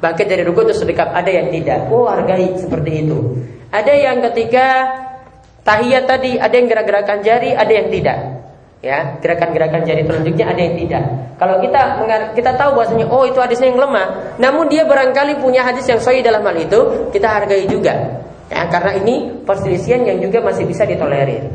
[0.01, 1.13] Bangkit dari ruku itu sedekap.
[1.13, 1.93] Ada yang tidak.
[1.93, 3.17] Oh hargai seperti itu.
[3.69, 4.65] Ada yang ketika
[5.61, 8.17] tahiyat tadi ada yang gerak-gerakan jari, ada yang tidak.
[8.79, 11.03] Ya, gerakan-gerakan jari telunjuknya ada yang tidak.
[11.35, 11.99] Kalau kita
[12.31, 16.23] kita tahu bahwasanya oh itu hadisnya yang lemah, namun dia barangkali punya hadis yang sahih
[16.23, 18.23] dalam hal itu, kita hargai juga.
[18.49, 21.45] Ya, karena ini perselisihan yang juga masih bisa ditolerir.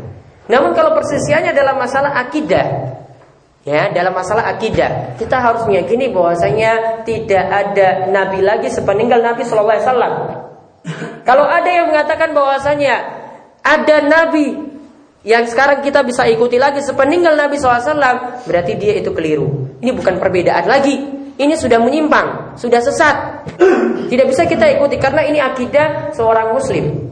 [0.46, 2.92] Namun kalau perselisihannya dalam masalah akidah,
[3.64, 9.74] ya dalam masalah akidah, kita harus meyakini bahwasanya tidak ada nabi lagi sepeninggal Nabi Shallallahu
[9.74, 10.14] Alaihi Wasallam.
[11.24, 12.95] Kalau ada yang mengatakan bahwasanya
[13.64, 14.74] ada nabi
[15.24, 19.80] yang sekarang kita bisa ikuti lagi sepeninggal Nabi SAW berarti dia itu keliru.
[19.80, 21.01] Ini bukan perbedaan lagi.
[21.35, 23.49] Ini sudah menyimpang, sudah sesat.
[24.12, 27.11] Tidak bisa kita ikuti karena ini akidah seorang muslim.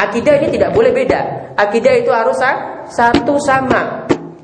[0.00, 1.52] Akidah ini tidak boleh beda.
[1.60, 2.40] Akidah itu harus
[2.88, 3.99] satu sama.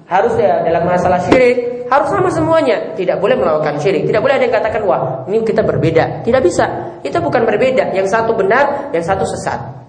[0.07, 2.95] Harus ya dalam masalah syirik harus sama semuanya.
[2.95, 4.07] Tidak boleh melakukan syirik.
[4.07, 6.23] Tidak boleh ada yang katakan wah ini kita berbeda.
[6.23, 6.99] Tidak bisa.
[7.03, 7.95] Itu bukan berbeda.
[7.95, 9.87] Yang satu benar, yang satu sesat.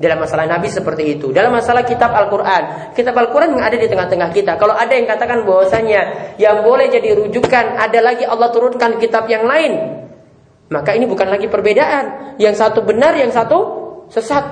[0.00, 1.30] Dalam masalah Nabi seperti itu.
[1.30, 2.92] Dalam masalah kitab Al-Quran.
[2.96, 4.52] Kitab Al-Quran yang ada di tengah-tengah kita.
[4.56, 9.46] Kalau ada yang katakan bahwasanya yang boleh jadi rujukan ada lagi Allah turunkan kitab yang
[9.46, 10.02] lain.
[10.72, 12.34] Maka ini bukan lagi perbedaan.
[12.40, 13.58] Yang satu benar, yang satu
[14.08, 14.42] sesat.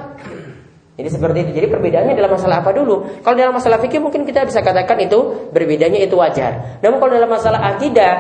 [1.01, 1.51] Jadi seperti itu.
[1.57, 3.25] Jadi perbedaannya dalam masalah apa dulu?
[3.25, 6.77] Kalau dalam masalah fikih mungkin kita bisa katakan itu berbedanya itu wajar.
[6.85, 8.13] Namun kalau dalam masalah akidah,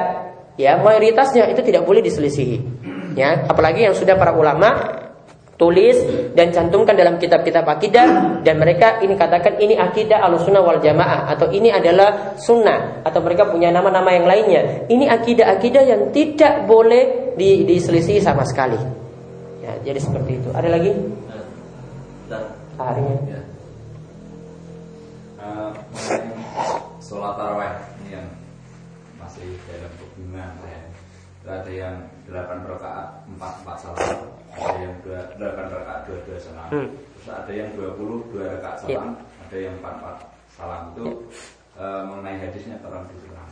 [0.56, 2.56] ya mayoritasnya itu tidak boleh diselisihi.
[3.20, 4.96] Ya, apalagi yang sudah para ulama
[5.60, 6.00] tulis
[6.32, 11.52] dan cantumkan dalam kitab-kitab akidah dan mereka ini katakan ini akidah alusunnah wal jamaah atau
[11.52, 17.68] ini adalah sunnah atau mereka punya nama-nama yang lainnya ini akidah-akidah yang tidak boleh di,
[17.68, 18.80] diselisih sama sekali
[19.60, 20.96] ya jadi seperti itu ada lagi
[22.88, 23.40] harinya ya.
[25.40, 25.70] uh,
[27.04, 28.28] sholat taraweh ini yang
[29.20, 30.80] masih dalam hubungan ya.
[31.50, 31.96] ada yang
[32.28, 36.88] 8 rakaat 4 4 salam ada yang dua, delapan rakaat dua dua salam hmm.
[36.90, 39.42] terus ada yang dua puluh dua rakaat salam ya.
[39.46, 40.16] ada yang empat empat
[40.52, 41.80] salam itu ya.
[41.80, 43.49] uh, mengenai hadisnya tolong diulang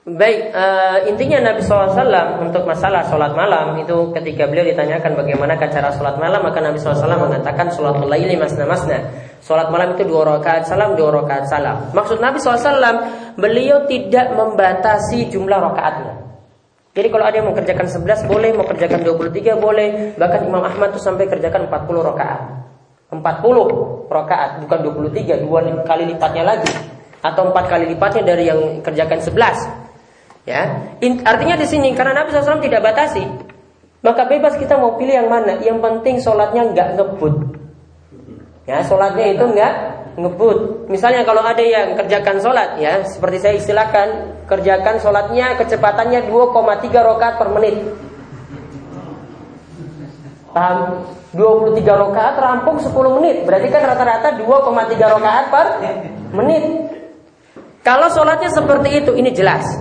[0.00, 1.92] Baik, uh, intinya Nabi SAW
[2.40, 7.04] untuk masalah sholat malam itu ketika beliau ditanyakan bagaimana cara sholat malam maka Nabi SAW
[7.04, 8.96] mengatakan sholat laili masna masna.
[9.44, 11.92] Sholat malam itu dua rakaat salam, dua rakaat salam.
[11.92, 12.80] Maksud Nabi SAW
[13.36, 16.32] beliau tidak membatasi jumlah rakaatnya.
[16.96, 20.96] Jadi kalau ada yang mau kerjakan 11 boleh, mau kerjakan 23 boleh, bahkan Imam Ahmad
[20.96, 22.40] tuh sampai kerjakan 40 rakaat.
[23.12, 23.20] 40
[24.08, 24.78] rakaat, bukan
[25.12, 26.72] 23, dua kali lipatnya lagi
[27.20, 29.89] atau empat kali lipatnya dari yang kerjakan 11.
[30.48, 30.88] Ya,
[31.28, 33.28] artinya di sini karena Nabi SAW tidak batasi,
[34.00, 35.60] maka bebas kita mau pilih yang mana.
[35.60, 37.34] Yang penting sholatnya nggak ngebut.
[38.64, 39.72] Ya, sholatnya itu nggak
[40.16, 40.88] ngebut.
[40.88, 44.08] Misalnya kalau ada yang kerjakan sholat ya, seperti saya istilahkan,
[44.48, 47.76] kerjakan sholatnya kecepatannya 2,3 rokaat per menit.
[50.50, 51.04] Paham?
[51.30, 53.46] 23 rokaat rampung 10 menit.
[53.46, 55.66] Berarti kan rata-rata 2,3 rokaat per
[56.34, 56.64] menit.
[57.86, 59.78] Kalau sholatnya seperti itu, ini jelas.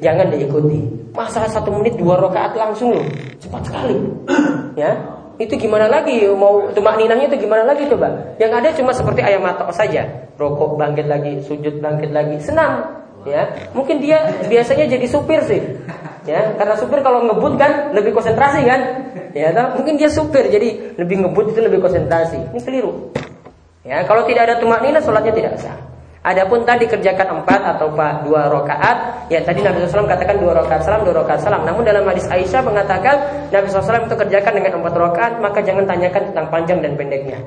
[0.00, 0.40] Jangan diikuti.
[0.40, 0.80] Jangan diikuti.
[1.12, 3.96] Masa satu menit dua rokaat langsung loh, cepat sekali.
[4.72, 4.96] Ya,
[5.36, 6.24] itu gimana lagi?
[6.32, 8.08] Mau tumak ninahnya itu gimana lagi coba?
[8.40, 10.08] Yang ada cuma seperti ayam matok saja.
[10.40, 13.52] Rokok bangkit lagi sujud bangkit lagi senang ya.
[13.76, 15.60] Mungkin dia biasanya jadi supir sih.
[16.24, 16.56] Ya.
[16.56, 18.80] Karena supir kalau ngebut kan lebih konsentrasi kan?
[19.36, 19.76] Ya toh?
[19.80, 22.40] mungkin dia supir jadi lebih ngebut itu lebih konsentrasi.
[22.56, 23.12] Ini keliru.
[23.84, 25.91] Ya kalau tidak ada tumak nina sholatnya tidak sah
[26.22, 31.02] Adapun tadi kerjakan empat atau dua rakaat, ya tadi Nabi SAW katakan dua rakaat salam,
[31.02, 31.66] dua rakaat salam.
[31.66, 36.30] Namun dalam hadis Aisyah mengatakan Nabi SAW itu kerjakan dengan empat rakaat, maka jangan tanyakan
[36.30, 37.42] tentang panjang dan pendeknya.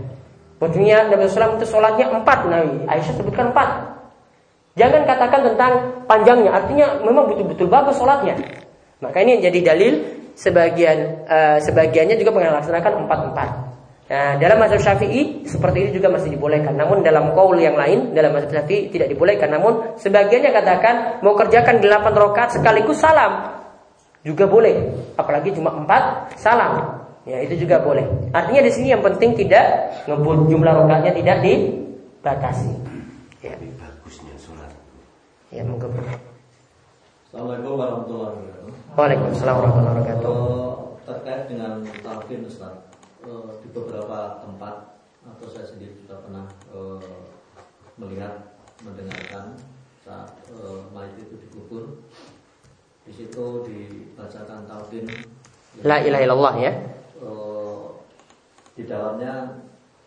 [0.60, 3.70] Maksudnya Nabi SAW itu sholatnya empat, Nabi Aisyah sebutkan empat.
[4.76, 5.72] Jangan katakan tentang
[6.04, 8.36] panjangnya, artinya memang betul-betul bagus sholatnya.
[9.00, 9.94] Maka ini yang jadi dalil
[10.36, 13.50] sebagian uh, sebagiannya juga melaksanakan empat empat.
[14.06, 16.78] Nah, dalam mazhab Syafi'i seperti ini juga masih dibolehkan.
[16.78, 19.50] Namun dalam kaul yang lain dalam mazhab Syafi'i tidak dibolehkan.
[19.50, 20.96] Namun sebagiannya katakan
[21.26, 23.66] mau kerjakan 8 rakaat sekaligus salam
[24.22, 24.94] juga boleh.
[25.18, 27.02] Apalagi cuma 4 salam.
[27.26, 28.06] Ya, itu juga boleh.
[28.30, 32.70] Artinya di sini yang penting tidak ngebut jumlah rakaatnya tidak dibatasi.
[33.42, 33.58] Ya.
[33.58, 34.70] Bagusnya sholat.
[35.50, 35.90] Ya, moga
[37.26, 38.72] Assalamualaikum warahmatullahi wabarakatuh.
[38.96, 40.30] Waalaikumsalam warahmatullahi wabarakatuh.
[40.30, 40.74] Uh,
[41.10, 41.72] terkait dengan
[42.06, 42.95] talqin Ustaz
[43.26, 47.02] uh, di beberapa tempat atau saya sendiri juga pernah uh,
[47.98, 49.58] melihat mendengarkan
[50.06, 52.06] saat uh, mayat itu dikubur.
[53.06, 55.06] Di situ dibacakan talqin
[55.84, 56.72] La ilaha illallah ya.
[57.20, 58.00] Uh,
[58.78, 59.66] di dalamnya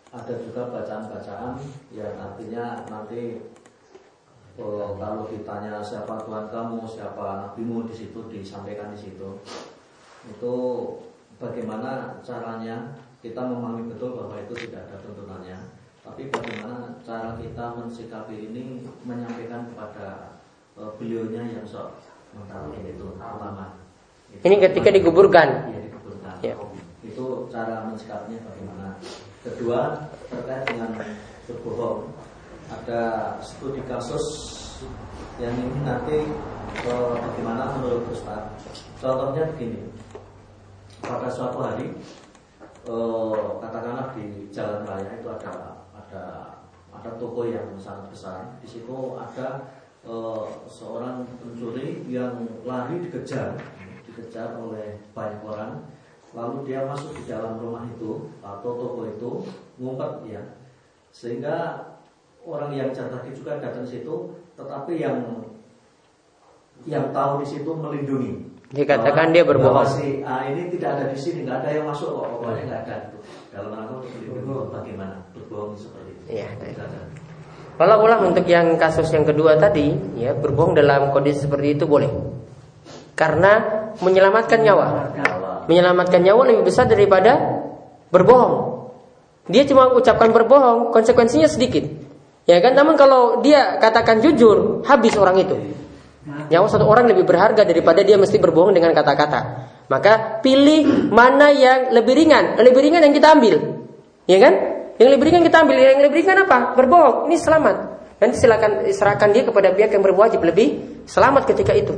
[0.09, 1.61] ada juga bacaan-bacaan
[1.93, 3.45] yang artinya nanti
[4.57, 9.29] uh, kalau ditanya siapa Tuhan kamu, siapa nabimu di situ disampaikan di situ.
[10.25, 10.55] Itu
[11.37, 15.59] bagaimana caranya kita memahami betul bahwa itu tidak ada tuntunannya
[16.09, 20.39] tapi bagaimana cara kita mensikapi ini menyampaikan kepada
[20.79, 22.01] uh, beliaunya yang sok
[22.33, 23.77] mentalkin itu ulama.
[24.41, 25.69] Ini ketika dikuburkan.
[25.69, 26.35] Iya dikuburkan.
[26.41, 26.55] Ya.
[27.05, 28.89] Itu cara mensikapinya bagaimana.
[29.45, 29.79] Kedua
[30.33, 30.97] terkait dengan
[31.45, 32.09] berbohong.
[32.69, 33.01] Ada
[33.41, 34.25] studi kasus
[35.41, 36.25] yang ini nanti
[36.89, 38.49] uh, bagaimana menurut Ustaz.
[38.97, 39.89] Contohnya begini.
[40.99, 41.95] Pada suatu hari
[42.87, 46.23] uh, katakanlah di jalan raya itu ada ada
[46.93, 48.39] ada toko yang sangat besar.
[48.63, 49.67] Di situ ada
[50.07, 53.59] uh, seorang pencuri yang lari dikejar,
[54.07, 55.83] dikejar oleh banyak orang.
[56.29, 59.31] Lalu dia masuk di dalam rumah itu atau toko itu
[59.81, 60.43] ngumpet ya,
[61.09, 61.81] sehingga
[62.45, 65.17] orang yang jatah juga datang situ, tetapi yang
[66.85, 68.48] yang tahu di situ melindungi.
[68.69, 69.89] Dikatakan dia berbohong.
[69.89, 72.95] Si A ini tidak ada di sini, nggak ada yang masuk kok, pokoknya nggak ada.
[73.49, 76.23] Dalam rangka untuk melindungi bagaimana berbohong seperti itu.
[76.37, 76.49] Iya.
[77.79, 79.89] Kalau ulang untuk yang kasus yang kedua tadi,
[80.19, 82.11] ya berbohong dalam kondisi seperti itu boleh,
[83.17, 83.63] karena
[84.03, 84.87] menyelamatkan nyawa.
[85.65, 87.39] Menyelamatkan nyawa lebih besar daripada
[88.13, 88.85] berbohong.
[89.49, 91.89] Dia cuma ucapkan berbohong, konsekuensinya sedikit.
[92.45, 92.77] Ya kan?
[92.77, 95.57] Namun kalau dia katakan jujur, habis orang itu.
[96.49, 99.69] Nyawa satu orang lebih berharga daripada dia mesti berbohong dengan kata-kata.
[99.89, 102.57] Maka pilih mana yang lebih ringan.
[102.57, 103.55] Lebih ringan yang kita ambil.
[104.25, 104.53] Ya kan?
[104.97, 105.75] Yang lebih ringan kita ambil.
[105.77, 106.73] Yang lebih ringan apa?
[106.73, 107.29] Berbohong.
[107.29, 107.75] Ini selamat.
[108.19, 111.95] Nanti silakan serahkan dia kepada pihak yang berwajib lebih selamat ketika itu.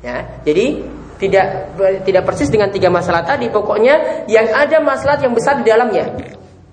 [0.00, 0.80] Ya, jadi
[1.20, 3.52] tidak tidak persis dengan tiga masalah tadi.
[3.52, 6.08] Pokoknya yang ada masalah yang besar di dalamnya,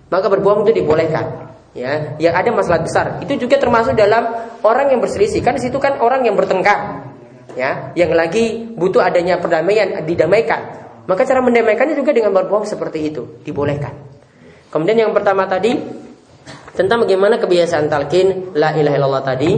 [0.08, 1.53] maka berbohong itu dibolehkan.
[1.74, 3.18] Ya, yang ada masalah besar.
[3.26, 4.30] Itu juga termasuk dalam
[4.62, 5.42] orang yang berselisih.
[5.42, 7.10] Kan situ kan orang yang bertengkar.
[7.58, 10.86] Ya, yang lagi butuh adanya perdamaian, didamaikan.
[11.10, 13.94] Maka cara mendamaikannya juga dengan berbohong seperti itu, dibolehkan.
[14.70, 15.76] Kemudian yang pertama tadi
[16.74, 19.52] tentang bagaimana kebiasaan talqin la ilaha illallah tadi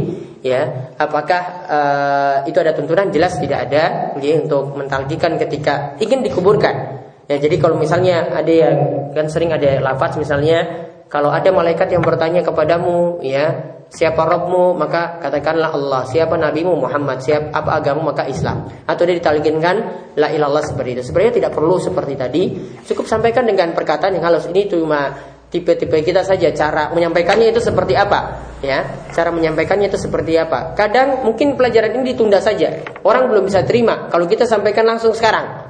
[0.43, 7.01] ya apakah uh, itu ada tuntunan jelas tidak ada ya, untuk mentalkikan ketika ingin dikuburkan
[7.25, 8.77] ya jadi kalau misalnya ada yang
[9.15, 15.21] kan sering ada lafaz misalnya kalau ada malaikat yang bertanya kepadamu, ya, siapa Robmu, maka
[15.21, 16.01] katakanlah Allah.
[16.09, 18.65] Siapa Nabimu Muhammad, siapa apa agamamu maka Islam.
[18.89, 19.75] Atau dia ditalkinkan
[20.17, 21.03] la ilallah seperti itu.
[21.05, 22.43] Sebenarnya tidak perlu seperti tadi.
[22.83, 24.49] Cukup sampaikan dengan perkataan yang halus.
[24.49, 25.13] Ini cuma
[25.53, 31.23] tipe-tipe kita saja cara menyampaikannya itu seperti apa ya cara menyampaikannya itu seperti apa kadang
[31.23, 35.69] mungkin pelajaran ini ditunda saja orang belum bisa terima kalau kita sampaikan langsung sekarang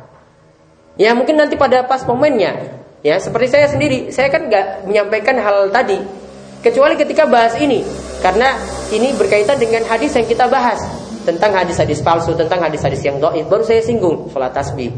[0.96, 5.70] ya mungkin nanti pada pas momennya Ya, seperti saya sendiri, saya kan nggak menyampaikan hal
[5.70, 6.01] tadi
[6.66, 7.86] kecuali ketika bahas ini
[8.26, 8.58] karena
[8.89, 10.82] ini berkaitan dengan hadis yang kita bahas
[11.22, 13.45] tentang hadis-hadis palsu, tentang hadis-hadis yang doib.
[13.45, 14.89] Baru saya singgung sholat tasbih.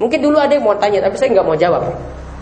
[0.00, 1.84] Mungkin dulu ada yang mau tanya, tapi saya nggak mau jawab.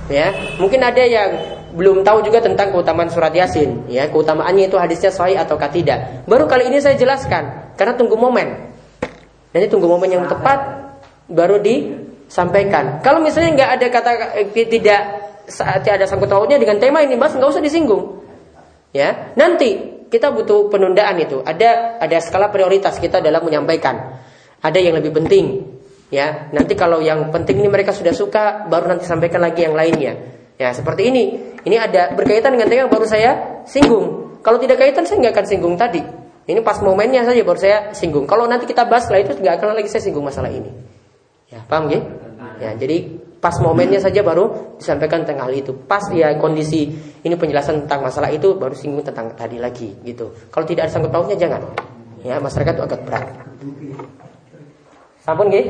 [0.06, 0.30] Ya,
[0.62, 1.34] mungkin ada yang
[1.74, 3.90] belum tahu juga tentang keutamaan surat yasin.
[3.90, 6.30] Ya, keutamaannya itu hadisnya sahih atau tidak.
[6.30, 8.70] Baru kali ini saya jelaskan karena tunggu momen.
[9.50, 10.62] Nanti tunggu momen yang tepat
[11.26, 13.00] baru di sampaikan.
[13.00, 15.00] Kalau misalnya nggak ada kata eh, tidak
[15.48, 18.20] saat ada sangkut pautnya dengan tema ini, mas nggak usah disinggung.
[18.92, 21.40] Ya, nanti kita butuh penundaan itu.
[21.44, 24.20] Ada ada skala prioritas kita dalam menyampaikan.
[24.60, 25.76] Ada yang lebih penting.
[26.08, 30.16] Ya, nanti kalau yang penting ini mereka sudah suka, baru nanti sampaikan lagi yang lainnya.
[30.56, 31.24] Ya, seperti ini.
[31.68, 34.40] Ini ada berkaitan dengan tema yang baru saya singgung.
[34.40, 36.00] Kalau tidak kaitan saya nggak akan singgung tadi.
[36.48, 38.24] Ini pas momennya saja baru saya singgung.
[38.24, 40.72] Kalau nanti kita bahas setelah itu nggak akan lagi saya singgung masalah ini.
[41.49, 42.01] Ya, paham ya?
[42.61, 45.72] Ya, jadi pas momennya saja baru disampaikan tentang hal itu.
[45.72, 46.90] Pas ya kondisi
[47.22, 50.34] ini penjelasan tentang masalah itu baru singgung tentang tadi lagi gitu.
[50.53, 51.62] Kalau tidak ada sangkut pautnya jangan.
[52.26, 53.26] Ya, masyarakat itu agak berat.
[55.22, 55.66] Sampun nggih?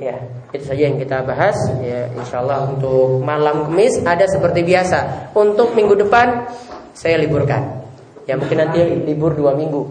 [0.00, 0.16] Ya,
[0.54, 1.56] itu saja yang kita bahas.
[1.82, 5.30] Ya, insya Allah untuk malam Kamis ada seperti biasa.
[5.34, 6.48] Untuk minggu depan
[6.94, 7.84] saya liburkan.
[8.24, 9.82] Ya mungkin nanti libur dua minggu.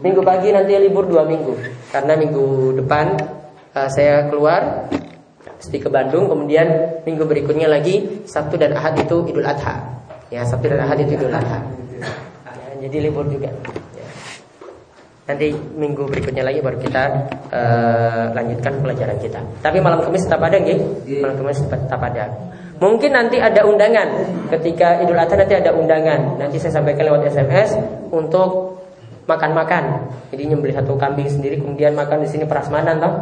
[0.00, 1.52] Minggu pagi nanti libur dua minggu.
[1.92, 3.16] Karena minggu depan
[3.74, 4.88] uh, saya keluar
[5.64, 9.80] di ke Bandung kemudian minggu berikutnya lagi Sabtu dan Ahad itu Idul Adha.
[10.28, 11.64] Ya Sabtu dan Ahad itu Idul Adha.
[12.44, 13.48] Ya, jadi libur juga.
[13.96, 14.06] Ya.
[15.24, 17.02] nanti minggu berikutnya lagi baru kita
[17.48, 19.40] uh, lanjutkan pelajaran kita.
[19.64, 20.78] Tapi malam Kamis tetap ada nggih?
[21.24, 22.24] Malam Kamis tetap ada.
[22.76, 24.08] Mungkin nanti ada undangan.
[24.52, 26.36] Ketika Idul Adha nanti ada undangan.
[26.36, 27.72] Nanti saya sampaikan lewat SMS
[28.12, 28.84] untuk
[29.24, 30.12] makan-makan.
[30.28, 33.14] Jadi nyembelih satu kambing sendiri kemudian makan di sini prasmanan toh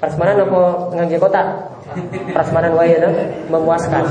[0.00, 0.60] prasmanan apa
[0.96, 1.42] ngangge kota
[2.32, 3.10] prasmanan wae no?
[3.52, 4.04] memuaskan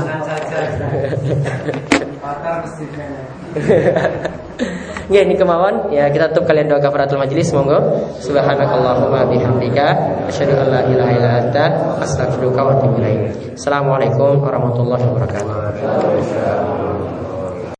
[5.10, 7.82] Ya ini kemauan ya kita tutup kalian doa kafaratul majelis monggo
[8.22, 9.86] subhanakallahumma bihamdika
[10.30, 11.64] asyhadu an la ilaha illa anta
[11.98, 13.58] astaghfiruka wa atubu ilaik.
[13.58, 16.79] Assalamualaikum warahmatullahi wabarakatuh.